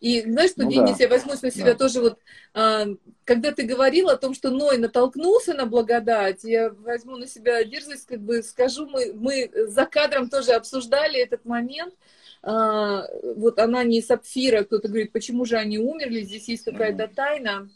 [0.00, 1.04] И знаешь, что, ну, Денис, да.
[1.04, 1.74] я возьму на себя да.
[1.74, 2.18] тоже вот,
[2.54, 2.86] а,
[3.24, 8.06] когда ты говорил о том, что Ной натолкнулся на благодать, я возьму на себя дерзость,
[8.06, 11.94] как бы скажу, мы, мы за кадром тоже обсуждали этот момент,
[12.42, 13.06] а,
[13.36, 17.68] вот она не сапфира, кто-то говорит, почему же они умерли, здесь есть какая-то тайна.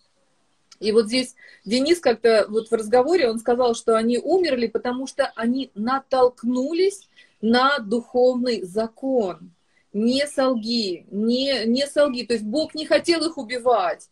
[0.79, 5.33] И вот здесь Денис как-то вот в разговоре, он сказал, что они умерли, потому что
[5.37, 7.09] они натолкнулись
[7.41, 9.53] на духовный закон.
[9.93, 12.25] Не солги, не, не солги.
[12.25, 14.09] То есть Бог не хотел их убивать.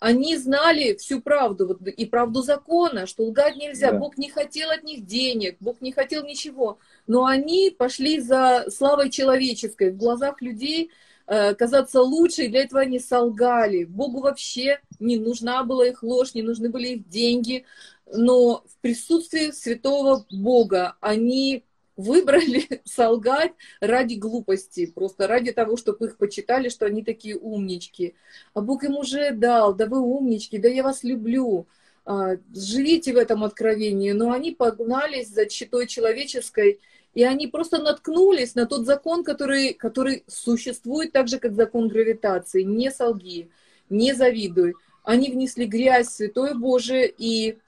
[0.00, 3.92] Они знали всю правду вот, и правду закона, что лгать нельзя.
[3.92, 3.98] Да.
[3.98, 6.78] Бог не хотел от них денег, Бог не хотел ничего.
[7.06, 10.90] Но они пошли за славой человеческой в глазах людей–
[11.32, 13.84] Э, казаться лучше, и для этого они солгали.
[13.84, 17.64] Богу вообще не нужна была их ложь, не нужны были их деньги,
[18.12, 21.62] но в присутствии святого Бога они
[22.00, 28.14] выбрали солгать ради глупости, просто ради того, чтобы их почитали, что они такие умнички.
[28.54, 31.66] А Бог им уже дал, да вы умнички, да я вас люблю,
[32.04, 34.12] а, живите в этом откровении.
[34.12, 36.80] Но они погнались за читой человеческой,
[37.14, 42.62] и они просто наткнулись на тот закон, который, который существует так же, как закон гравитации.
[42.62, 43.50] Не солги,
[43.88, 44.74] не завидуй.
[45.02, 47.58] Они внесли грязь в Святое Божие, и,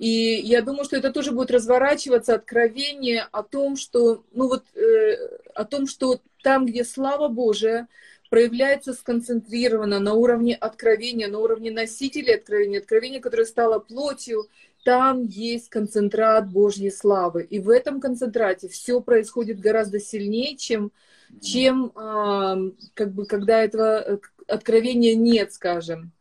[0.00, 5.38] и я думаю, что это тоже будет разворачиваться откровение о том, что, ну вот, э,
[5.54, 7.86] о том, что там, где слава Божия,
[8.30, 14.48] проявляется сконцентрированно на уровне откровения, на уровне носителя откровения, откровения, которое стало плотью,
[14.86, 17.42] там есть концентрат Божьей славы.
[17.42, 20.92] И в этом концентрате все происходит гораздо сильнее, чем,
[21.42, 22.56] чем а,
[22.94, 26.12] как бы, когда этого э, откровения нет, скажем.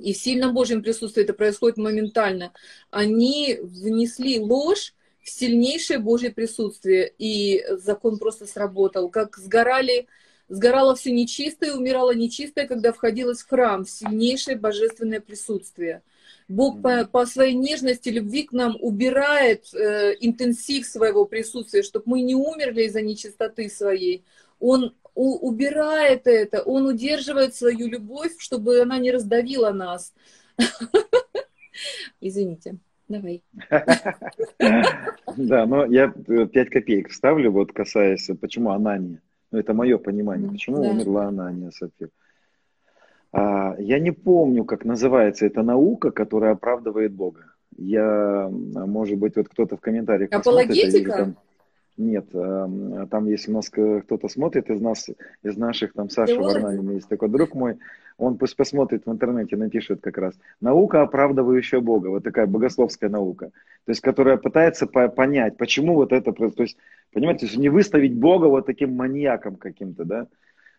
[0.00, 2.52] И в сильном Божьем присутствии это происходит моментально.
[2.90, 9.10] Они внесли ложь в сильнейшее Божье присутствие, и закон просто сработал.
[9.10, 10.06] Как сгорали,
[10.48, 16.02] сгорало все нечистое, умирало нечистое, когда входилось в храм, в сильнейшее божественное присутствие.
[16.48, 22.22] Бог по, по своей нежности, любви к нам убирает э, интенсив своего присутствия, чтобы мы
[22.22, 24.24] не умерли из-за нечистоты своей.
[24.58, 30.14] Он убирает это, он удерживает свою любовь, чтобы она не раздавила нас.
[32.20, 32.76] Извините.
[33.08, 33.42] Давай.
[35.36, 39.22] Да, но я 5 копеек вставлю, вот касаясь, почему Анания.
[39.52, 40.50] Ну, это мое понимание.
[40.50, 42.10] Почему умерла Анания Сапфир?
[43.32, 47.44] А, я не помню, как называется эта наука, которая оправдывает Бога.
[47.76, 50.30] Я, может быть, вот кто-то в комментариях...
[50.32, 51.34] Апологетика?
[52.00, 55.08] Нет, там если у нас кто-то смотрит из нас,
[55.42, 57.78] из наших, там Саша Варнавин есть такой друг мой,
[58.16, 60.34] он пусть посмотрит в интернете, напишет как раз.
[60.60, 63.50] Наука, оправдывающая Бога, вот такая богословская наука,
[63.84, 66.76] то есть которая пытается понять, почему вот это, то есть,
[67.12, 70.26] понимаете, не выставить Бога вот таким маньяком каким-то, да.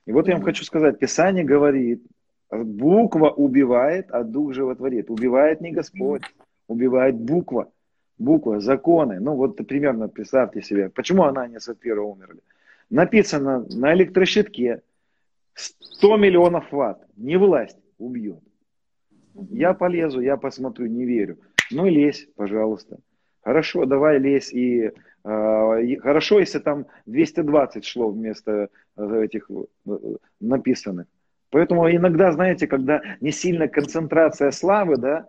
[0.08, 2.04] И вот я вам хочу сказать, Писание говорит,
[2.52, 5.10] Буква убивает, а дух животворит.
[5.10, 6.24] Убивает не Господь,
[6.68, 7.72] убивает буква.
[8.22, 9.20] Буква, законы.
[9.20, 12.42] Ну вот примерно представьте себе, почему она не Сапфира умерли.
[12.90, 14.82] Написано на электрощитке
[15.56, 17.02] 100 миллионов ватт.
[17.18, 18.44] Не власть убьет.
[19.50, 21.40] Я полезу, я посмотрю, не верю.
[21.72, 23.00] Ну лезь, пожалуйста.
[23.42, 24.54] Хорошо, давай лезь.
[24.54, 24.92] И,
[25.24, 29.96] э, и хорошо, если там 220 шло вместо э, этих э,
[30.40, 31.08] написанных.
[31.50, 35.28] Поэтому иногда, знаете, когда не сильно концентрация славы, да,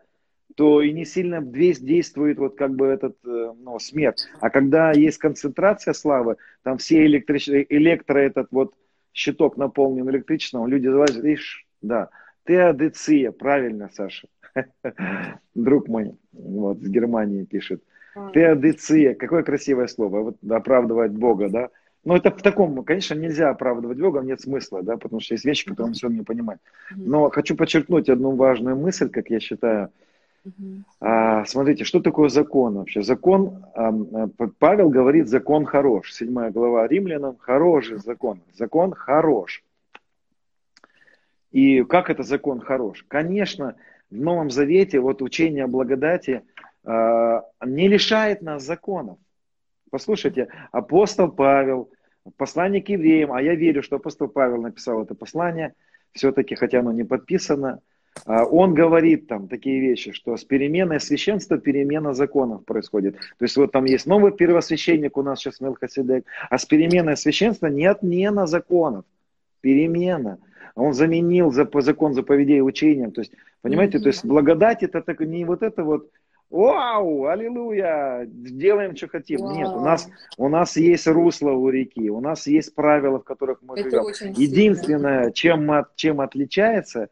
[0.56, 4.28] то и не сильно действует вот как бы этот э, ну, смерть.
[4.40, 7.48] А когда есть концентрация славы, там все электрич...
[7.48, 8.74] электро этот вот
[9.12, 12.10] щиток наполнен электричеством, люди залазят, видишь, да,
[12.46, 14.28] теодиция, правильно, Саша,
[15.54, 17.82] друг мой, вот, с Германии пишет.
[18.34, 21.70] Теодиция, какое красивое слово, вот оправдывать Бога, да,
[22.04, 25.64] но это в таком, конечно, нельзя оправдывать Бога, нет смысла, да, потому что есть вещи,
[25.64, 26.60] которые он все не понимает.
[26.90, 29.90] Но хочу подчеркнуть одну важную мысль, как я считаю.
[31.00, 33.02] А, смотрите, что такое закон вообще?
[33.02, 33.92] Закон, а,
[34.58, 36.12] Павел говорит, закон хорош.
[36.12, 38.40] Седьмая глава Римлянам, хороший закон.
[38.52, 39.62] Закон хорош.
[41.50, 43.04] И как это закон хорош?
[43.08, 43.76] Конечно,
[44.10, 46.42] в Новом Завете вот учение о благодати
[46.84, 49.18] а, не лишает нас законов.
[49.90, 51.90] Послушайте, апостол Павел,
[52.36, 55.74] послание к евреям, а я верю, что апостол Павел написал это послание,
[56.12, 57.80] все-таки, хотя оно не подписано,
[58.26, 63.16] он говорит там такие вещи, что с переменой священства перемена законов происходит.
[63.16, 67.66] То есть вот там есть новый первосвященник у нас сейчас Мелхасидек, а с переменой священства
[67.66, 69.04] нет отмена законов,
[69.60, 70.38] перемена.
[70.74, 73.12] Он заменил закон заповедей учением.
[73.12, 74.02] То есть, понимаете, mm-hmm.
[74.02, 76.10] то есть благодать это так не вот это вот
[76.50, 79.40] Вау, аллилуйя, делаем, что хотим.
[79.40, 79.56] Вау.
[79.56, 83.62] Нет, у нас, у нас есть русло у реки, у нас есть правила, в которых
[83.62, 84.34] мы Это живем.
[84.36, 87.08] Единственное, чем, чем отличается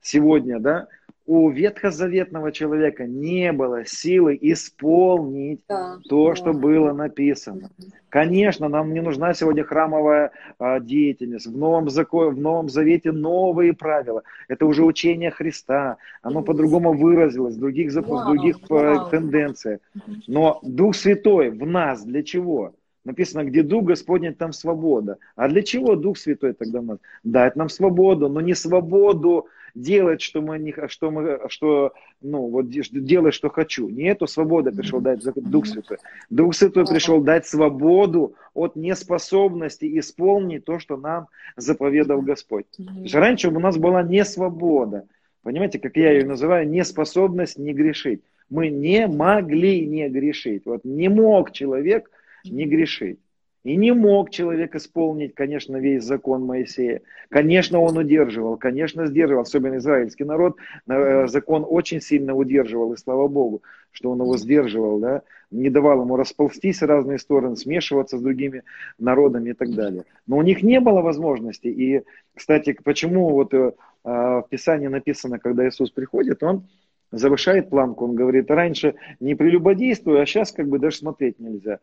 [0.00, 0.88] сегодня, да,
[1.30, 6.34] у ветхозаветного человека не было силы исполнить да, то, да.
[6.34, 7.70] что было написано.
[8.08, 11.46] Конечно, нам не нужна сегодня храмовая а, деятельность.
[11.46, 14.24] В новом, закон, в новом Завете новые правила.
[14.48, 15.98] Это уже учение Христа.
[16.20, 19.08] Оно по-другому выразилось, в других, в других вау.
[19.10, 19.78] тенденциях.
[20.26, 22.74] Но Дух Святой в нас для чего?
[23.04, 25.18] Написано, где Дух Господень, там свобода.
[25.36, 26.98] А для чего Дух Святой тогда нас?
[27.22, 32.68] Дать нам свободу, но не свободу делать, что мы не, что мы, что, ну, вот
[32.68, 33.88] делать, что хочу.
[33.88, 35.98] Не эту свободу пришел дать Дух Святой.
[36.28, 42.66] Дух Святой пришел дать свободу от неспособности исполнить то, что нам заповедал Господь.
[42.76, 45.06] То есть раньше у нас была не свобода.
[45.42, 48.22] Понимаете, как я ее называю, неспособность не грешить.
[48.50, 50.66] Мы не могли не грешить.
[50.66, 52.10] Вот не мог человек
[52.44, 53.18] не грешить.
[53.62, 57.02] И не мог человек исполнить, конечно, весь закон Моисея.
[57.28, 60.56] Конечно, он удерживал, конечно, сдерживал, особенно израильский народ,
[60.88, 66.02] э, закон очень сильно удерживал, и слава Богу, что он его сдерживал, да, не давал
[66.02, 68.62] ему расползтись в разные стороны, смешиваться с другими
[68.98, 70.04] народами и так далее.
[70.26, 71.66] Но у них не было возможности.
[71.66, 72.02] И,
[72.34, 73.72] кстати, почему вот э,
[74.04, 76.66] в Писании написано, когда Иисус приходит, он
[77.12, 81.80] завышает планку, он говорит, раньше не прелюбодействую, а сейчас как бы даже смотреть нельзя.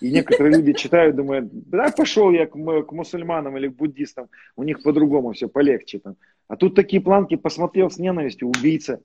[0.00, 4.62] И некоторые люди читают, думают, да, пошел я к, к мусульманам или к буддистам, у
[4.62, 6.16] них по-другому все, полегче там.
[6.48, 9.00] А тут такие планки, посмотрел с ненавистью, убийца.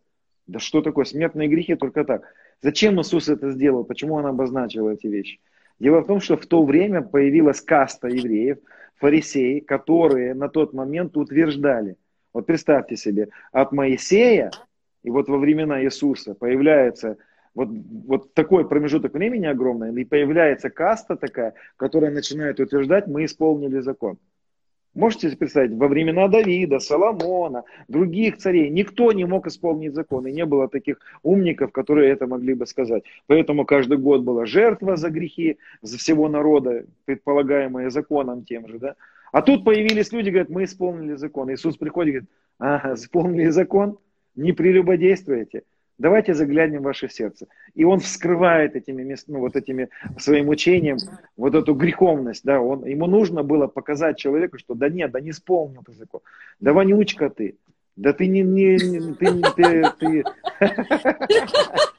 [0.48, 2.24] Да что такое, смертные грехи только так.
[2.62, 5.40] Зачем Иисус это сделал, почему он обозначил эти вещи?
[5.80, 8.58] Дело в том, что в то время появилась каста евреев,
[8.96, 11.98] фарисеи, которые на тот момент утверждали,
[12.34, 14.52] вот представьте себе, от Моисея
[15.04, 17.18] и вот во времена Иисуса появляется
[17.56, 17.70] вот,
[18.08, 24.18] вот такой промежуток времени огромный, и появляется каста такая, которая начинает утверждать, мы исполнили закон.
[24.94, 30.32] Можете себе представить, во времена Давида, Соломона, других царей, никто не мог исполнить закон, и
[30.32, 33.04] не было таких умников, которые это могли бы сказать.
[33.28, 38.80] Поэтому каждый год была жертва за грехи, за всего народа, предполагаемые законом тем же.
[38.80, 38.96] Да?
[39.34, 41.52] А тут появились люди, говорят, мы исполнили закон.
[41.54, 43.98] Иисус приходит и говорит, ага, исполнили закон,
[44.38, 45.64] не прелюбодействуете.
[45.98, 47.48] Давайте заглянем в ваше сердце.
[47.74, 49.88] И он вскрывает этими, ну, вот этими
[50.18, 50.98] своим учением
[51.38, 52.44] вот эту греховность.
[52.44, 56.20] Да, он, ему нужно было показать человеку, что да нет, да не исполнил ты закон.
[56.60, 57.56] Да вонючка ты.
[57.96, 60.24] Да ты не, не, не ты, ты, ты.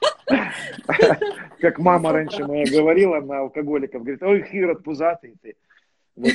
[1.59, 5.55] Как мама раньше моя говорила на алкоголиков, говорит, ой, Хирот, пузатый ты.
[6.15, 6.33] Вот.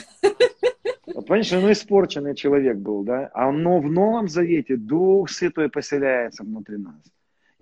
[1.27, 3.31] Понимаешь, ну испорченный человек был, да?
[3.35, 7.03] А но в Новом Завете Дух Святой поселяется внутри нас.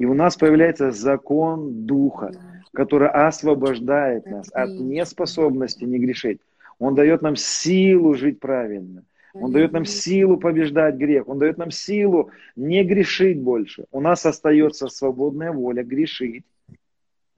[0.00, 2.32] И у нас появляется закон Духа,
[2.72, 6.40] который освобождает нас от неспособности не грешить.
[6.78, 9.04] Он дает нам силу жить правильно.
[9.34, 11.28] Он дает нам силу побеждать грех.
[11.28, 13.84] Он дает нам силу не грешить больше.
[13.92, 16.46] У нас остается свободная воля грешить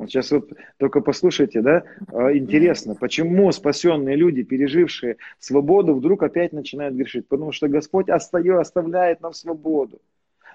[0.03, 6.53] вот сейчас вот только послушайте, да, а, интересно, почему спасенные люди, пережившие свободу, вдруг опять
[6.53, 7.29] начинают грешить?
[7.29, 10.01] Потому что Господь оставляет нам свободу.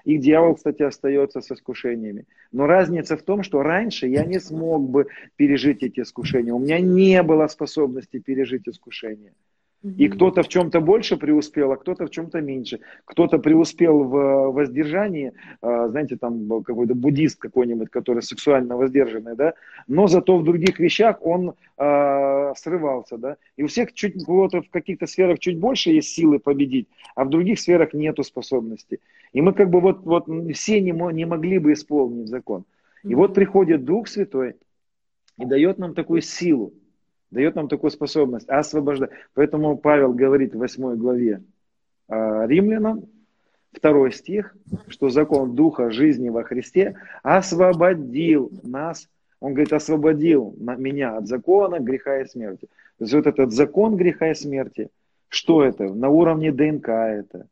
[0.08, 2.24] И дьявол, кстати, остается с искушениями.
[2.50, 6.54] Но разница в том, что раньше я не смог бы пережить эти искушения.
[6.54, 9.34] У меня не было способности пережить искушения.
[9.84, 12.80] И кто-то в чем-то больше преуспел, а кто-то в чем-то меньше.
[13.04, 19.54] Кто-то преуспел в воздержании, а, знаете, там какой-то буддист какой-нибудь, который сексуально воздержанный, да,
[19.86, 23.36] но зато в других вещах он э, срывался, да.
[23.56, 27.28] И у всех чуть вот в каких-то сферах чуть больше есть силы победить, а в
[27.28, 28.98] других сферах нету способности.
[29.32, 32.64] И мы как бы вот, вот все не, не могли бы исполнить закон.
[33.04, 34.56] И вот приходит Дух Святой
[35.38, 36.72] и дает нам такую силу
[37.30, 39.10] дает нам такую способность освобождать.
[39.34, 41.42] Поэтому Павел говорит в 8 главе
[42.08, 43.04] а, римлянам,
[43.72, 44.56] второй стих,
[44.88, 49.08] что закон Духа жизни во Христе освободил нас,
[49.40, 52.66] он говорит, освободил меня от закона греха и смерти.
[52.98, 54.88] То есть вот этот закон греха и смерти,
[55.28, 55.84] что это?
[55.92, 57.46] На уровне ДНК это,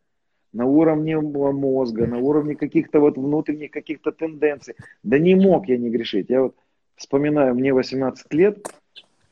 [0.53, 4.74] на уровне мозга, на уровне каких-то вот внутренних каких-то тенденций.
[5.03, 6.31] Да не мог я не грешить.
[6.31, 6.57] Я вот
[6.97, 8.66] вспоминаю, мне 18 лет,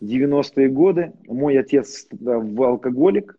[0.01, 1.13] 90-е годы.
[1.27, 3.37] Мой отец в алкоголик.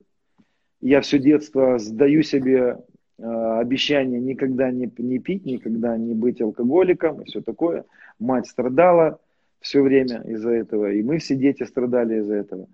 [0.82, 2.80] Я все детство сдаю себе
[3.18, 7.86] э, обещание никогда не, не пить, никогда не быть алкоголиком и все такое.
[8.20, 9.20] Мать страдала
[9.60, 12.68] все время из-за этого, и мы все дети страдали из-за этого.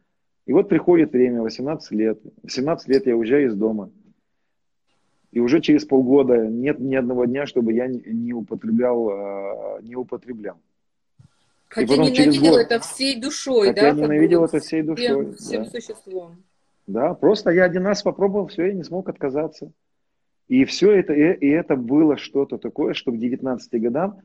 [0.45, 2.19] И вот приходит время, 18 лет.
[2.43, 3.91] 18 лет я уезжаю из дома.
[5.31, 10.57] И уже через полгода нет ни одного дня, чтобы я не употреблял, э, не употреблял.
[11.71, 13.87] Хотя ненавидел год, это всей душой, хотя да?
[13.87, 15.05] Я ненавидел это всей душой.
[15.05, 15.69] Всем, всем да.
[15.69, 16.43] существом.
[16.85, 19.71] Да, просто я один раз попробовал, все, я не смог отказаться.
[20.49, 24.19] И все это, и, и это было что-то такое, что к 19 годам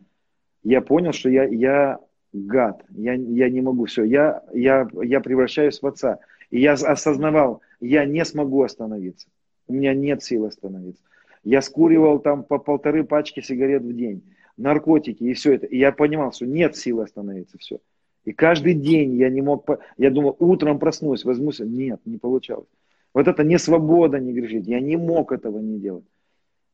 [0.64, 2.00] я понял, что я, я
[2.32, 6.18] гад, я, я не могу, все, я, я, я превращаюсь в отца.
[6.50, 9.28] И я осознавал, я не смогу остановиться.
[9.68, 11.02] У меня нет сил остановиться.
[11.44, 14.24] Я скуривал там по полторы пачки сигарет в день
[14.56, 15.66] наркотики и все это.
[15.66, 17.78] И я понимал, что нет силы остановиться, все.
[18.24, 22.68] И каждый день я не мог, я думал, утром проснусь, возьмусь, нет, не получалось.
[23.14, 26.04] Вот это не свобода не грешить, я не мог этого не делать.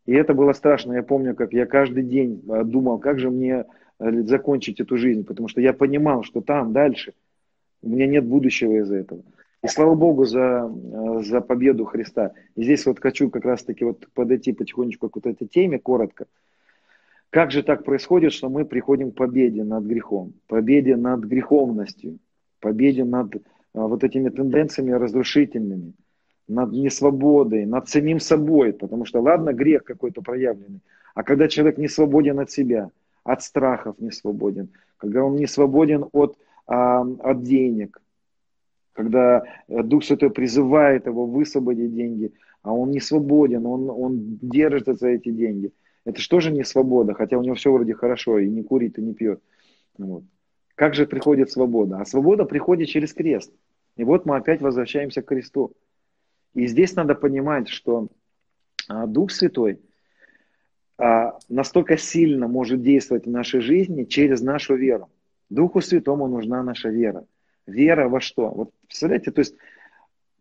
[0.07, 3.67] И это было страшно, я помню, как я каждый день э, думал, как же мне
[3.99, 7.15] э, закончить эту жизнь, потому что я понимал, что там, дальше,
[7.83, 9.23] у меня нет будущего из-за этого.
[9.63, 12.33] И слава Богу за, э, за победу Христа.
[12.57, 16.27] И здесь вот хочу как раз-таки вот подойти потихонечку к вот этой теме, коротко.
[17.33, 22.19] Как же так происходит, что мы приходим к победе над грехом, победе над греховностью,
[22.61, 23.37] победе над
[23.73, 25.95] вот этими тенденциями разрушительными,
[26.47, 30.81] над несвободой, над самим собой, потому что, ладно, грех какой-то проявленный,
[31.15, 32.91] а когда человек не свободен от себя,
[33.25, 34.69] от страхов не свободен,
[34.99, 38.03] когда он не свободен от, а, от денег,
[38.93, 45.09] когда Дух Святой призывает его высвободить деньги, а он не свободен, он, он держится за
[45.09, 45.73] эти деньги.
[46.05, 49.15] Это же не свобода, хотя у него все вроде хорошо, и не курит, и не
[49.15, 49.41] пьет.
[49.99, 50.25] Вот.
[50.75, 51.99] Как же приходит свобода?
[52.01, 53.53] А свобода приходит через крест.
[53.97, 55.73] И вот мы опять возвращаемся к кресту.
[56.55, 58.09] И здесь надо понимать, что
[58.89, 59.81] а, Дух Святой
[60.99, 65.09] а, настолько сильно может действовать в нашей жизни через нашу веру.
[65.51, 67.27] Духу Святому нужна наша вера.
[67.67, 68.49] Вера во что?
[68.49, 69.55] Вот представляете, то есть,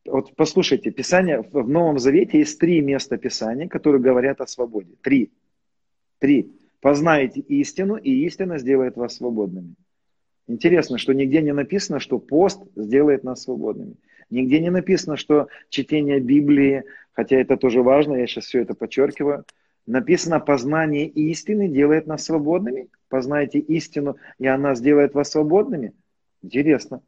[0.05, 4.95] вот послушайте, Писание, в Новом Завете есть три места Писания, которые говорят о свободе.
[5.01, 5.32] Три.
[6.22, 6.51] Три.
[6.82, 9.74] Познаете истину, и истина сделает вас свободными.
[10.47, 13.95] Интересно, что нигде не написано, что пост сделает нас свободными.
[14.30, 19.45] Нигде не написано, что чтение Библии, хотя это тоже важно, я сейчас все это подчеркиваю,
[19.88, 22.89] написано познание истины делает нас свободными.
[23.09, 25.93] Познайте истину, и она сделает вас свободными.
[26.43, 27.01] Интересно.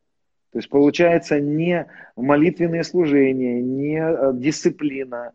[0.51, 5.34] То есть получается не молитвенные служения, не э, дисциплина,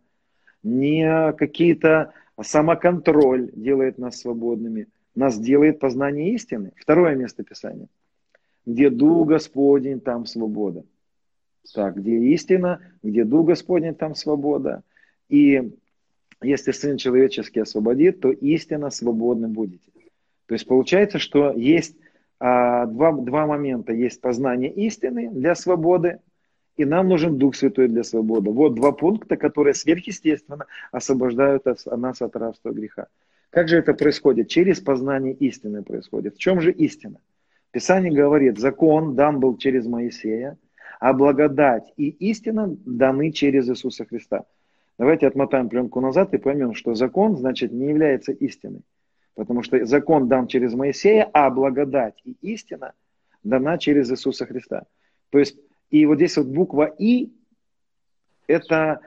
[0.65, 2.13] не какие-то
[2.43, 4.89] самоконтроль делает нас свободными.
[5.15, 6.73] Нас делает познание истины.
[6.77, 7.89] Второе место Писания.
[8.67, 10.85] Где Дух Господень, там свобода.
[11.75, 14.83] Так, где истина, где Дух Господень, там свобода.
[15.29, 15.73] И
[16.43, 19.91] если Сын Человеческий освободит, то истинно свободным будете.
[20.47, 21.97] То есть получается, что есть
[22.39, 23.93] а, два, два момента.
[23.93, 26.21] Есть познание истины для свободы,
[26.79, 28.51] и нам нужен Дух Святой для свободы.
[28.51, 33.09] Вот два пункта, которые сверхъестественно освобождают нас от рабства греха.
[33.51, 34.49] Как же это происходит?
[34.49, 36.37] Через познание истины происходит.
[36.37, 37.19] В чем же истина?
[37.73, 40.57] Писание говорит, закон дан был через Моисея,
[41.01, 44.45] а благодать и истина даны через Иисуса Христа.
[44.99, 48.83] Давайте отмотаем пленку назад и поймем, что закон, значит, не является истиной.
[49.35, 52.93] Потому что закон дан через Моисея, а благодать и истина
[53.43, 54.85] дана через Иисуса Христа.
[55.31, 55.59] То есть,
[55.91, 57.33] и вот здесь вот буква И,
[58.47, 59.01] это,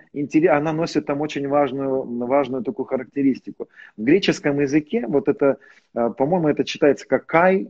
[0.50, 3.70] она носит там очень важную, важную такую характеристику.
[3.98, 5.58] В греческом языке, вот это,
[5.96, 7.68] а, по-моему, это читается как Кай,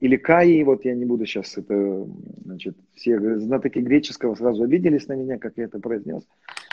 [0.00, 2.06] или Каи, вот я не буду сейчас это,
[2.44, 6.22] значит, все знатоки греческого сразу обиделись на меня, как я это произнес.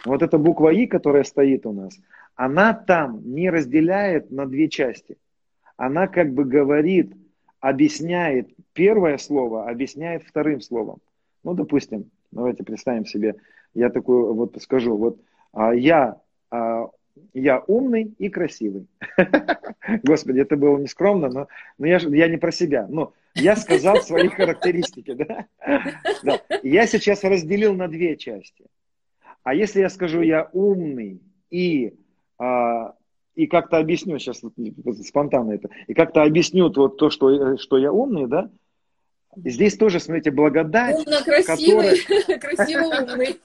[0.06, 1.98] Вот эта буква И, которая стоит у нас,
[2.36, 5.18] она там не разделяет на две части.
[5.78, 7.14] Она как бы говорит,
[7.62, 11.00] объясняет первое слово, объясняет вторым словом.
[11.44, 13.36] Ну, допустим, давайте представим себе,
[13.74, 15.20] я такую вот скажу, вот
[15.54, 16.88] а, я а,
[17.34, 18.88] я умный и красивый.
[20.04, 22.88] Господи, это было нескромно, но, но я, я не про себя.
[22.90, 25.14] Но я сказал свои характеристики.
[25.14, 25.46] Да?
[26.24, 26.42] Да.
[26.64, 28.66] Я сейчас разделил на две части.
[29.44, 31.96] А если я скажу, я умный и,
[32.38, 32.94] а,
[33.36, 34.42] и как-то объясню, сейчас
[35.08, 38.52] спонтанно это, и как-то объясню вот то, что, что я умный, да,
[39.38, 40.96] Здесь тоже, смотрите, благодать.
[40.96, 42.40] Умно, красивый, которая...
[42.40, 43.40] красиво умный.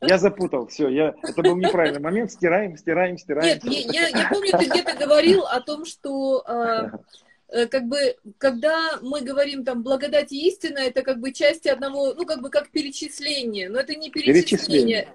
[0.00, 1.14] Я запутал, все, я...
[1.22, 3.58] это был неправильный момент, стираем, стираем, стираем.
[3.64, 8.98] Нет, я, я, я помню, ты где-то говорил о том, что э, как бы, когда
[9.02, 12.70] мы говорим там благодать и истина, это как бы части одного, ну как бы как
[12.70, 15.08] перечисление, но это не перечисление, перечисление.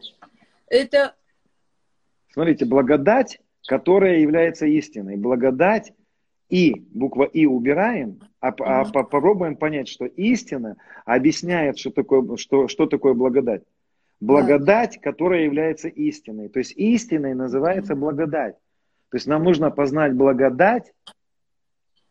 [0.68, 1.16] это...
[2.32, 5.94] Смотрите, благодать, которая является истиной, благодать
[6.50, 12.88] и, буква И убираем, а, а попробуем понять, что истина объясняет, что такое, что, что
[12.88, 13.64] такое благодать.
[14.20, 15.12] Благодать, да.
[15.12, 16.50] которая является истиной.
[16.50, 18.56] То есть истиной называется благодать.
[19.10, 20.92] То есть нам нужно познать благодать,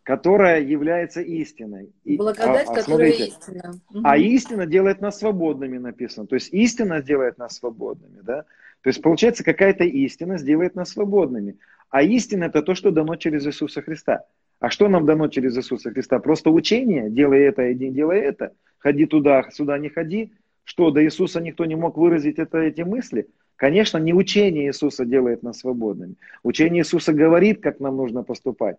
[0.05, 1.93] которая является истиной.
[2.05, 3.75] Благодать, а, а, которая смотрите, истина.
[4.05, 6.27] А истина делает нас свободными, написано.
[6.27, 8.45] То есть истина делает нас свободными, да?
[8.83, 11.59] То есть получается какая-то истина сделает нас свободными.
[11.91, 14.25] А истина это то, что дано через Иисуса Христа.
[14.61, 16.19] А что нам дано через Иисуса Христа?
[16.19, 18.53] Просто учение, делай это и делай это.
[18.79, 20.33] Ходи туда, сюда не ходи.
[20.65, 23.29] Что, до Иисуса никто не мог выразить это, эти мысли?
[23.57, 26.17] Конечно, не учение Иисуса делает нас свободными.
[26.43, 28.77] Учение Иисуса говорит, как нам нужно поступать.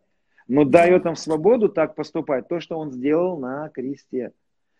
[0.47, 4.31] Но дает нам свободу так поступать, то, что Он сделал на кресте.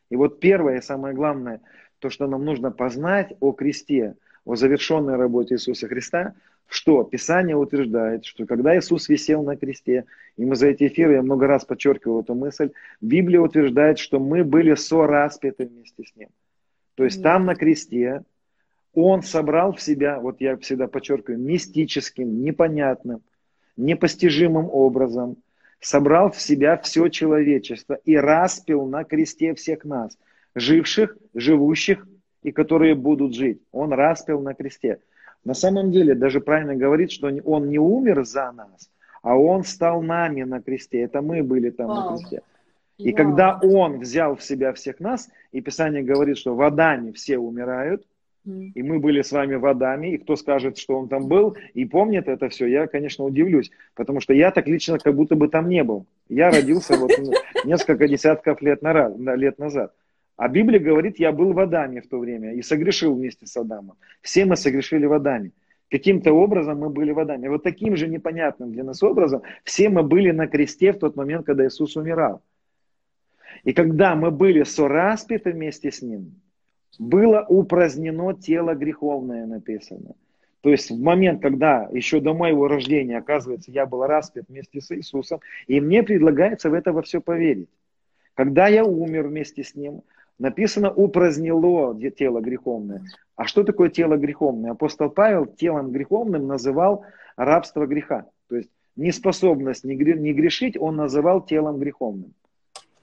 [0.10, 1.62] И вот первое и самое главное,
[2.00, 4.16] то, что нам нужно познать о кресте,
[4.46, 6.34] о завершенной работе Иисуса Христа,
[6.70, 10.06] что Писание утверждает, что когда Иисус висел на кресте,
[10.38, 14.44] и мы за эти эфиры, я много раз подчеркивал эту мысль, Библия утверждает, что мы
[14.44, 16.30] были сораспяты вместе с Ним.
[16.94, 18.24] То есть там на кресте
[18.94, 23.22] Он собрал в себя, вот я всегда подчеркиваю, мистическим, непонятным,
[23.76, 25.38] непостижимым образом,
[25.80, 30.18] собрал в себя все человечество и распил на кресте всех нас.
[30.54, 32.06] живших, живущих
[32.44, 33.62] и которые будут жить.
[33.72, 35.00] Он распил на кресте.
[35.46, 38.90] На самом деле даже правильно говорит, что он не умер за нас,
[39.22, 41.02] а он стал нами на кресте.
[41.02, 42.12] Это мы были там Вау.
[42.12, 42.42] на кресте.
[42.98, 43.16] И Вау.
[43.16, 48.04] когда он взял в себя всех нас, и Писание говорит, что в Адаме все умирают,
[48.46, 51.86] и мы были с вами в Адаме, и кто скажет, что он там был, и
[51.86, 55.70] помнит это все, я, конечно, удивлюсь, потому что я так лично как будто бы там
[55.70, 56.06] не был.
[56.30, 57.12] Я родился вот
[57.66, 59.94] несколько десятков лет, на, лет назад.
[60.40, 63.98] А Библия говорит, я был в Адаме в то время и согрешил вместе с Адамом.
[64.22, 65.52] Все мы согрешили в Адаме.
[65.92, 67.50] Каким-то образом мы были в Адаме.
[67.50, 71.46] Вот таким же непонятным для нас образом все мы были на кресте в тот момент,
[71.46, 72.42] когда Иисус умирал.
[73.66, 76.36] И когда мы были сораспяты вместе с Ним,
[76.98, 80.16] было упразднено тело греховное, написано.
[80.62, 84.96] То есть в момент, когда еще до моего рождения, оказывается, я был распят вместе с
[84.96, 87.68] Иисусом, и мне предлагается в это во все поверить.
[88.36, 90.04] Когда я умер вместе с Ним,
[90.40, 93.04] Написано упразднило тело греховное.
[93.36, 94.72] А что такое тело греховное?
[94.72, 98.26] Апостол Павел телом греховным называл рабство греха.
[98.48, 102.34] То есть неспособность не грешить он называл телом греховным.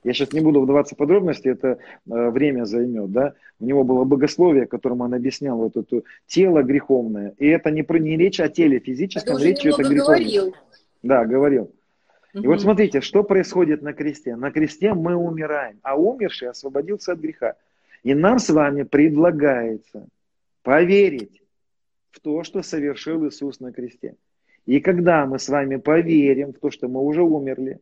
[0.06, 1.78] Я сейчас не буду вдаваться в подробности, это
[2.08, 3.10] э, время займет.
[3.10, 3.34] Да?
[3.58, 7.34] У него было богословие, которым он объяснял вот это тело греховное.
[7.38, 10.20] И это не, про, не речь о теле физическом, речь это греховное.
[10.20, 10.54] Говорил.
[11.02, 11.72] Да, говорил.
[12.42, 14.36] И вот смотрите, что происходит на кресте.
[14.36, 17.56] На кресте мы умираем, а умерший освободился от греха.
[18.02, 20.06] И нам с вами предлагается
[20.62, 21.42] поверить
[22.10, 24.16] в то, что совершил Иисус на кресте.
[24.66, 27.80] И когда мы с вами поверим в то, что мы уже умерли,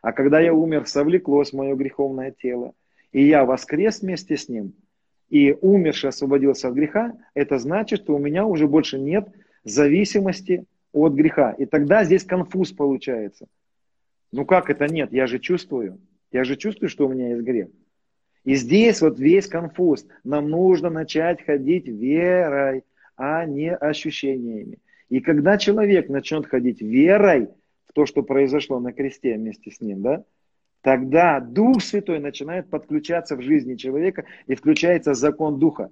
[0.00, 2.72] а когда я умер, совлеклось мое греховное тело,
[3.12, 4.72] и я воскрес вместе с ним,
[5.28, 9.28] и умерший освободился от греха, это значит, что у меня уже больше нет
[9.62, 11.52] зависимости от греха.
[11.52, 13.46] И тогда здесь конфуз получается–
[14.32, 15.12] ну как это нет?
[15.12, 16.00] Я же чувствую.
[16.32, 17.68] Я же чувствую, что у меня есть грех.
[18.44, 20.06] И здесь вот весь конфуз.
[20.24, 22.82] Нам нужно начать ходить верой,
[23.16, 24.78] а не ощущениями.
[25.10, 27.48] И когда человек начнет ходить верой
[27.86, 30.24] в то, что произошло на кресте вместе с ним, да,
[30.80, 35.90] тогда Дух Святой начинает подключаться в жизни человека и включается закон Духа.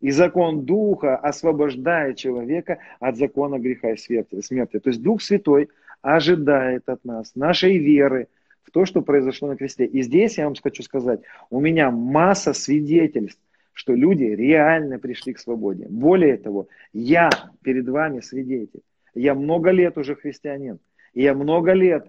[0.00, 4.78] И закон Духа освобождает человека от закона греха и смерти.
[4.80, 5.68] То есть Дух Святой–
[6.04, 8.28] ожидает от нас, нашей веры
[8.62, 9.86] в то, что произошло на кресте.
[9.86, 13.40] И здесь я вам хочу сказать, у меня масса свидетельств,
[13.72, 15.86] что люди реально пришли к свободе.
[15.88, 17.30] Более того, я
[17.62, 18.82] перед вами свидетель.
[19.14, 20.78] Я много лет уже христианин.
[21.14, 22.06] И я много лет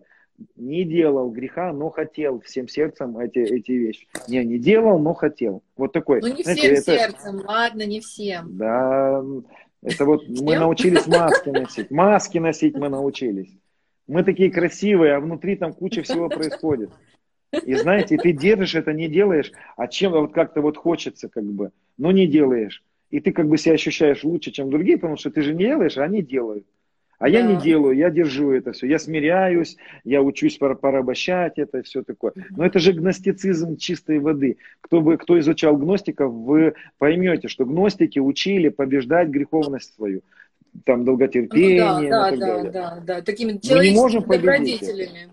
[0.58, 4.08] не делал греха, но хотел всем сердцем эти, эти вещи.
[4.28, 5.64] Не, не делал, но хотел.
[5.78, 6.20] Вот такой.
[6.20, 7.02] Ну не знаете, всем это...
[7.02, 8.58] сердцем, ладно, не всем.
[8.58, 9.24] Да,
[9.82, 11.91] это вот мы научились маски носить.
[11.91, 13.58] Маски носить мы научились.
[14.08, 16.91] Мы такие красивые, а внутри там куча всего происходит.
[17.64, 21.72] И знаете, ты держишь это, не делаешь, а чем вот как-то вот хочется, как бы,
[21.97, 22.84] но не делаешь.
[23.12, 25.97] И ты как бы себя ощущаешь лучше, чем другие, потому что ты же не делаешь,
[25.97, 26.66] а они делают.
[27.18, 27.28] А да.
[27.30, 28.88] я не делаю, я держу это все.
[28.88, 32.34] Я смиряюсь, я учусь порабощать это, все такое.
[32.49, 34.58] Но это же гностицизм чистой воды.
[34.82, 40.22] Кто, бы, кто изучал гностиков, вы поймете, что гностики учили побеждать греховность свою
[40.84, 41.84] там долготерпение.
[41.84, 45.30] Ну, да, да, да, да, да, такими человеческими добродетелями.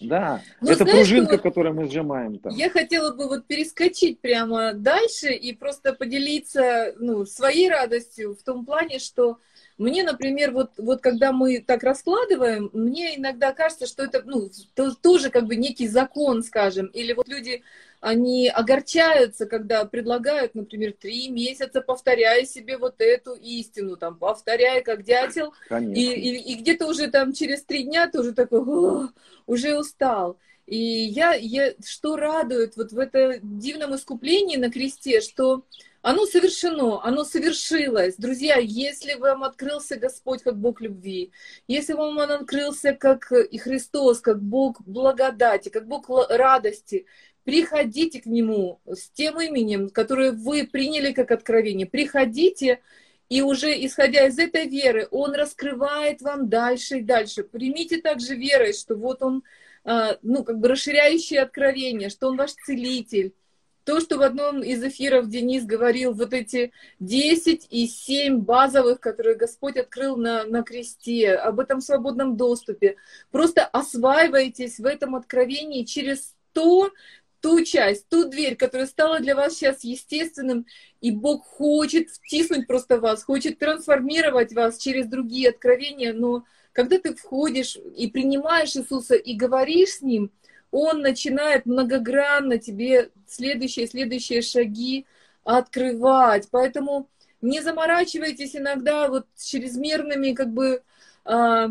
[0.00, 2.54] Да, ну, это знаешь, пружинка, вот которую мы сжимаем там.
[2.54, 8.66] Я хотела бы вот перескочить прямо дальше и просто поделиться ну, своей радостью в том
[8.66, 9.38] плане, что
[9.78, 14.94] мне, например, вот, вот когда мы так раскладываем, мне иногда кажется, что это ну, то,
[14.94, 17.62] тоже как бы некий закон, скажем, или вот люди
[18.06, 25.02] они огорчаются, когда предлагают, например, три месяца, повторяя себе вот эту истину, там, повторяя как
[25.02, 29.08] дятел, и, и, и где-то уже там через три дня ты уже такой,
[29.46, 30.38] уже устал.
[30.66, 35.64] И я, я, что радует вот в этом дивном искуплении на кресте, что
[36.00, 38.14] оно совершено, оно совершилось.
[38.18, 41.32] Друзья, если вам открылся Господь как Бог любви,
[41.66, 47.06] если вам Он открылся как и Христос, как Бог благодати, как Бог радости,
[47.46, 51.86] приходите к Нему с тем именем, которое вы приняли как откровение.
[51.86, 52.80] Приходите,
[53.28, 57.44] и уже исходя из этой веры, Он раскрывает вам дальше и дальше.
[57.44, 59.44] Примите также верой, что вот Он,
[59.84, 63.32] а, ну, как бы расширяющее откровение, что Он ваш целитель.
[63.84, 69.36] То, что в одном из эфиров Денис говорил, вот эти 10 и 7 базовых, которые
[69.36, 72.96] Господь открыл на, на кресте, об этом свободном доступе.
[73.30, 76.90] Просто осваивайтесь в этом откровении через то,
[77.46, 80.66] ту часть, ту дверь, которая стала для вас сейчас естественным,
[81.00, 86.42] и Бог хочет втиснуть просто вас, хочет трансформировать вас через другие откровения, но
[86.72, 90.32] когда ты входишь и принимаешь Иисуса и говоришь с Ним,
[90.72, 95.06] Он начинает многогранно тебе следующие, следующие шаги
[95.44, 96.48] открывать.
[96.50, 97.08] Поэтому
[97.42, 100.82] не заморачивайтесь иногда вот чрезмерными как бы
[101.24, 101.68] а,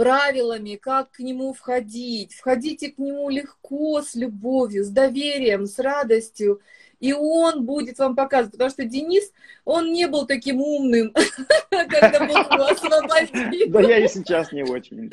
[0.00, 2.32] правилами, как к нему входить.
[2.32, 6.62] Входите к нему легко, с любовью, с доверием, с радостью.
[7.00, 9.30] И он будет вам показывать, потому что Денис,
[9.66, 11.12] он не был таким умным,
[11.70, 13.70] когда Бог его освободил.
[13.70, 15.10] Да я и сейчас не очень.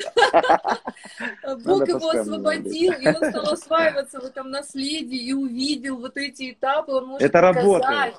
[1.64, 6.92] Бог его освободил, и он стал осваиваться в этом наследии и увидел вот эти этапы,
[6.92, 8.14] он может Это работает.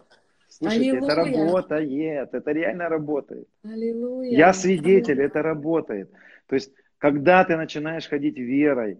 [0.50, 1.06] Слушайте, Аллилуйя.
[1.06, 3.48] это работает, это реально работает.
[3.64, 4.38] Аллилуйя.
[4.38, 6.12] Я свидетель, это работает.
[6.50, 8.97] То есть, когда ты начинаешь ходить верой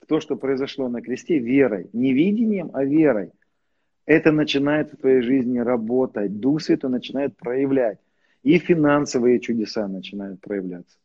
[0.00, 3.30] в то, что произошло на кресте, верой, не видением, а верой,
[4.04, 6.38] это начинает в твоей жизни работать.
[6.38, 7.98] Дух Святой начинает проявлять.
[8.42, 10.98] И финансовые чудеса начинают проявляться.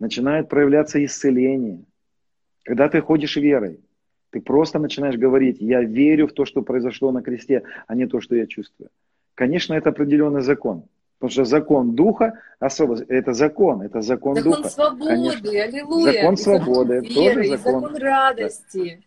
[0.00, 1.84] Начинает проявляться исцеление.
[2.64, 3.78] Когда ты ходишь верой,
[4.30, 8.20] ты просто начинаешь говорить, я верю в то, что произошло на кресте, а не то,
[8.20, 8.90] что я чувствую.
[9.36, 10.84] Конечно, это определенный закон.
[11.22, 14.68] Потому что закон духа особо, это закон, это закон, закон духа.
[14.68, 15.62] Закон свободы, Конечно.
[15.62, 16.12] аллилуйя.
[16.14, 17.80] Закон свободы, веры, тоже закон.
[17.80, 19.00] закон радости.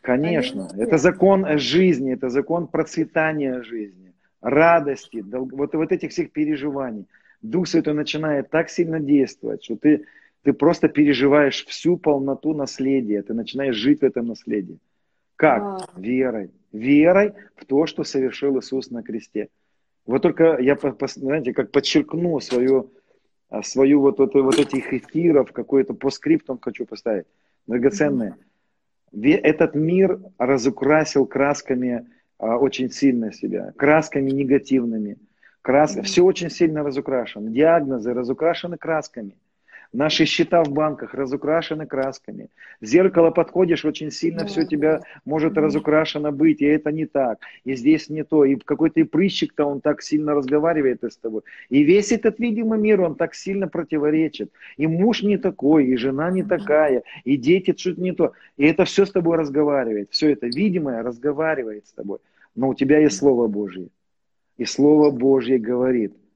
[0.00, 0.86] Конечно, аллилуйя.
[0.86, 7.06] это закон жизни, это закон процветания жизни, радости, вот, вот этих всех переживаний.
[7.42, 10.04] Дух Святой начинает так сильно действовать, что ты,
[10.44, 14.78] ты просто переживаешь всю полноту наследия, ты начинаешь жить в этом наследии.
[15.34, 15.60] Как?
[15.60, 15.78] А.
[15.96, 16.52] Верой.
[16.70, 19.48] Верой в то, что совершил Иисус на кресте.
[20.08, 22.90] Вот только я, знаете, как подчеркну свою,
[23.50, 27.26] а, свою вот, вот, вот этих эфиров, какой-то по скриптам хочу поставить.
[27.66, 28.34] Драгоценные.
[29.12, 35.18] Этот мир разукрасил красками а, очень сильно себя, красками негативными.
[35.60, 35.98] Крас...
[36.04, 37.50] Все очень сильно разукрашено.
[37.50, 39.36] Диагнозы разукрашены красками.
[39.92, 42.50] Наши счета в банках разукрашены красками.
[42.80, 44.46] В зеркало подходишь, очень сильно да.
[44.46, 47.38] все тебя может разукрашено быть, и это не так.
[47.64, 48.44] И здесь не то.
[48.44, 51.40] И какой-то и прыщик-то он так сильно разговаривает с тобой.
[51.70, 54.52] И весь этот видимый мир, он так сильно противоречит.
[54.76, 58.32] И муж не такой, и жена не такая, и дети что-то не то.
[58.58, 60.10] И это все с тобой разговаривает.
[60.10, 62.18] Все это видимое разговаривает с тобой.
[62.54, 63.88] Но у тебя есть Слово Божье.
[64.58, 66.12] И Слово Божье говорит–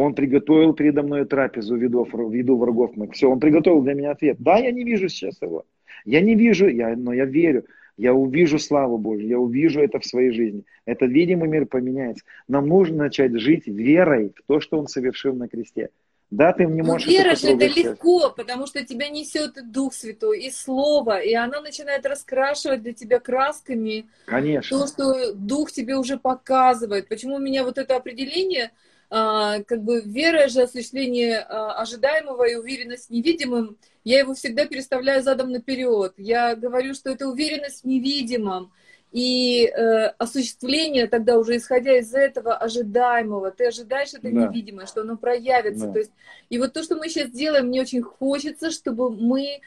[0.00, 3.12] он приготовил передо мной трапезу видов, виду врагов моих.
[3.12, 4.36] Все, он приготовил для меня ответ.
[4.38, 5.66] Да, я не вижу сейчас его.
[6.06, 7.66] Я не вижу, я, но я верю.
[7.98, 10.64] Я увижу славу Божью, я увижу это в своей жизни.
[10.86, 12.24] Этот видимый мир поменяется.
[12.48, 15.90] Нам нужно начать жить верой в то, что Он совершил на кресте.
[16.30, 17.06] Да, ты не можешь.
[17.06, 21.60] Но вера же это легко, потому что тебя несет Дух Святой и Слово, и она
[21.60, 24.78] начинает раскрашивать для тебя красками Конечно.
[24.78, 27.08] то, что Дух тебе уже показывает.
[27.08, 28.70] Почему у меня вот это определение
[29.10, 35.50] как бы вера же осуществление а, ожидаемого и уверенность невидимым, я его всегда переставляю задом
[35.50, 36.14] наперед.
[36.16, 38.72] Я говорю, что это уверенность в невидимом.
[39.12, 44.46] И э, осуществление тогда уже исходя из этого ожидаемого, ты ожидаешь это да.
[44.46, 45.86] невидимое, что оно проявится.
[45.86, 45.92] Да.
[45.92, 46.12] То есть,
[46.48, 49.60] и вот то, что мы сейчас делаем, мне очень хочется, чтобы мы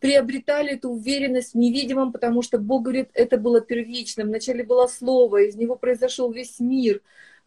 [0.00, 4.28] приобретали эту уверенность в невидимом, потому что Бог говорит, это было первичным.
[4.28, 7.00] Вначале было слово, из него произошел весь мир.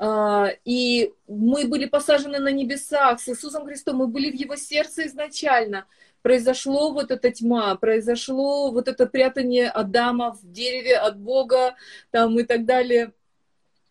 [0.04, 5.06] А, и мы были посажены на небесах с Иисусом Христом, мы были в Его сердце
[5.06, 5.86] изначально.
[6.24, 11.76] Произошло вот эта тьма, произошло вот это прятание Адама в дереве от Бога
[12.10, 13.14] там и так далее.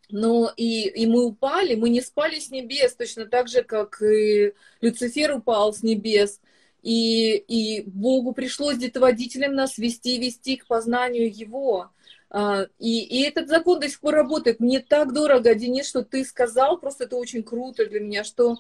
[0.09, 4.55] Но и, и мы упали, мы не спали с небес, точно так же, как и
[4.81, 6.41] Люцифер упал с небес.
[6.83, 11.93] И, и Богу пришлось где-то водителем нас вести, вести к познанию Его.
[12.31, 14.61] А, и, и этот закон до сих пор работает.
[14.61, 18.57] Мне так дорого, Денис, что ты сказал, просто это очень круто для меня, что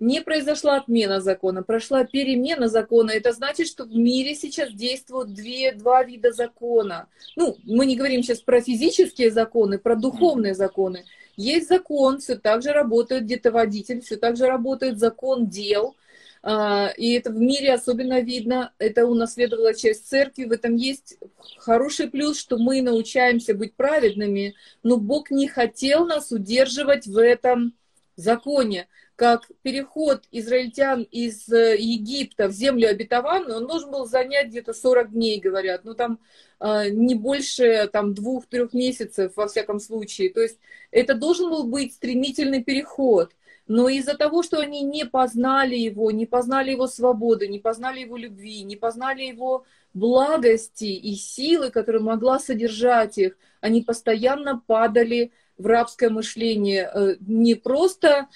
[0.00, 3.12] не произошла отмена закона, прошла перемена закона.
[3.12, 7.08] Это значит, что в мире сейчас действуют две, два вида закона.
[7.36, 11.04] Ну, мы не говорим сейчас про физические законы, про духовные законы.
[11.36, 15.94] Есть закон, все так же работает где-то водитель, все так же работает закон дел–
[16.46, 21.16] и это в мире особенно видно, это унаследовала часть церкви, в этом есть
[21.56, 27.72] хороший плюс, что мы научаемся быть праведными, но Бог не хотел нас удерживать в этом
[28.16, 34.74] законе, как переход израильтян из э, Египта в землю обетованную, он должен был занять где-то
[34.74, 36.18] 40 дней, говорят, ну там
[36.58, 40.30] а, не больше там двух-трех месяцев во всяком случае.
[40.30, 40.58] То есть
[40.90, 43.32] это должен был быть стремительный переход–
[43.66, 48.16] но из-за того, что они не познали его, не познали его свободы, не познали его
[48.16, 55.66] любви, не познали его благости и силы, которые могла содержать их, они постоянно падали в
[55.66, 56.90] рабское мышление.
[56.92, 58.28] Э, не просто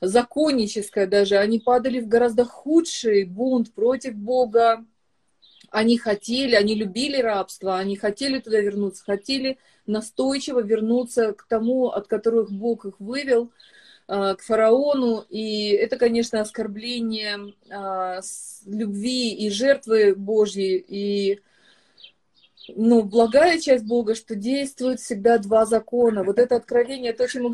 [0.00, 4.84] законническое даже, они падали в гораздо худший бунт против Бога,
[5.70, 12.08] они хотели, они любили рабство, они хотели туда вернуться, хотели настойчиво вернуться к тому, от
[12.08, 13.52] которых Бог их вывел,
[14.34, 15.24] к фараону.
[15.28, 18.20] И это, конечно, оскорбление а,
[18.66, 20.84] любви и жертвы Божьей.
[20.86, 21.40] И
[22.68, 26.22] ну, благая часть Бога, что действует всегда два закона.
[26.22, 27.50] Вот это откровение, то, мы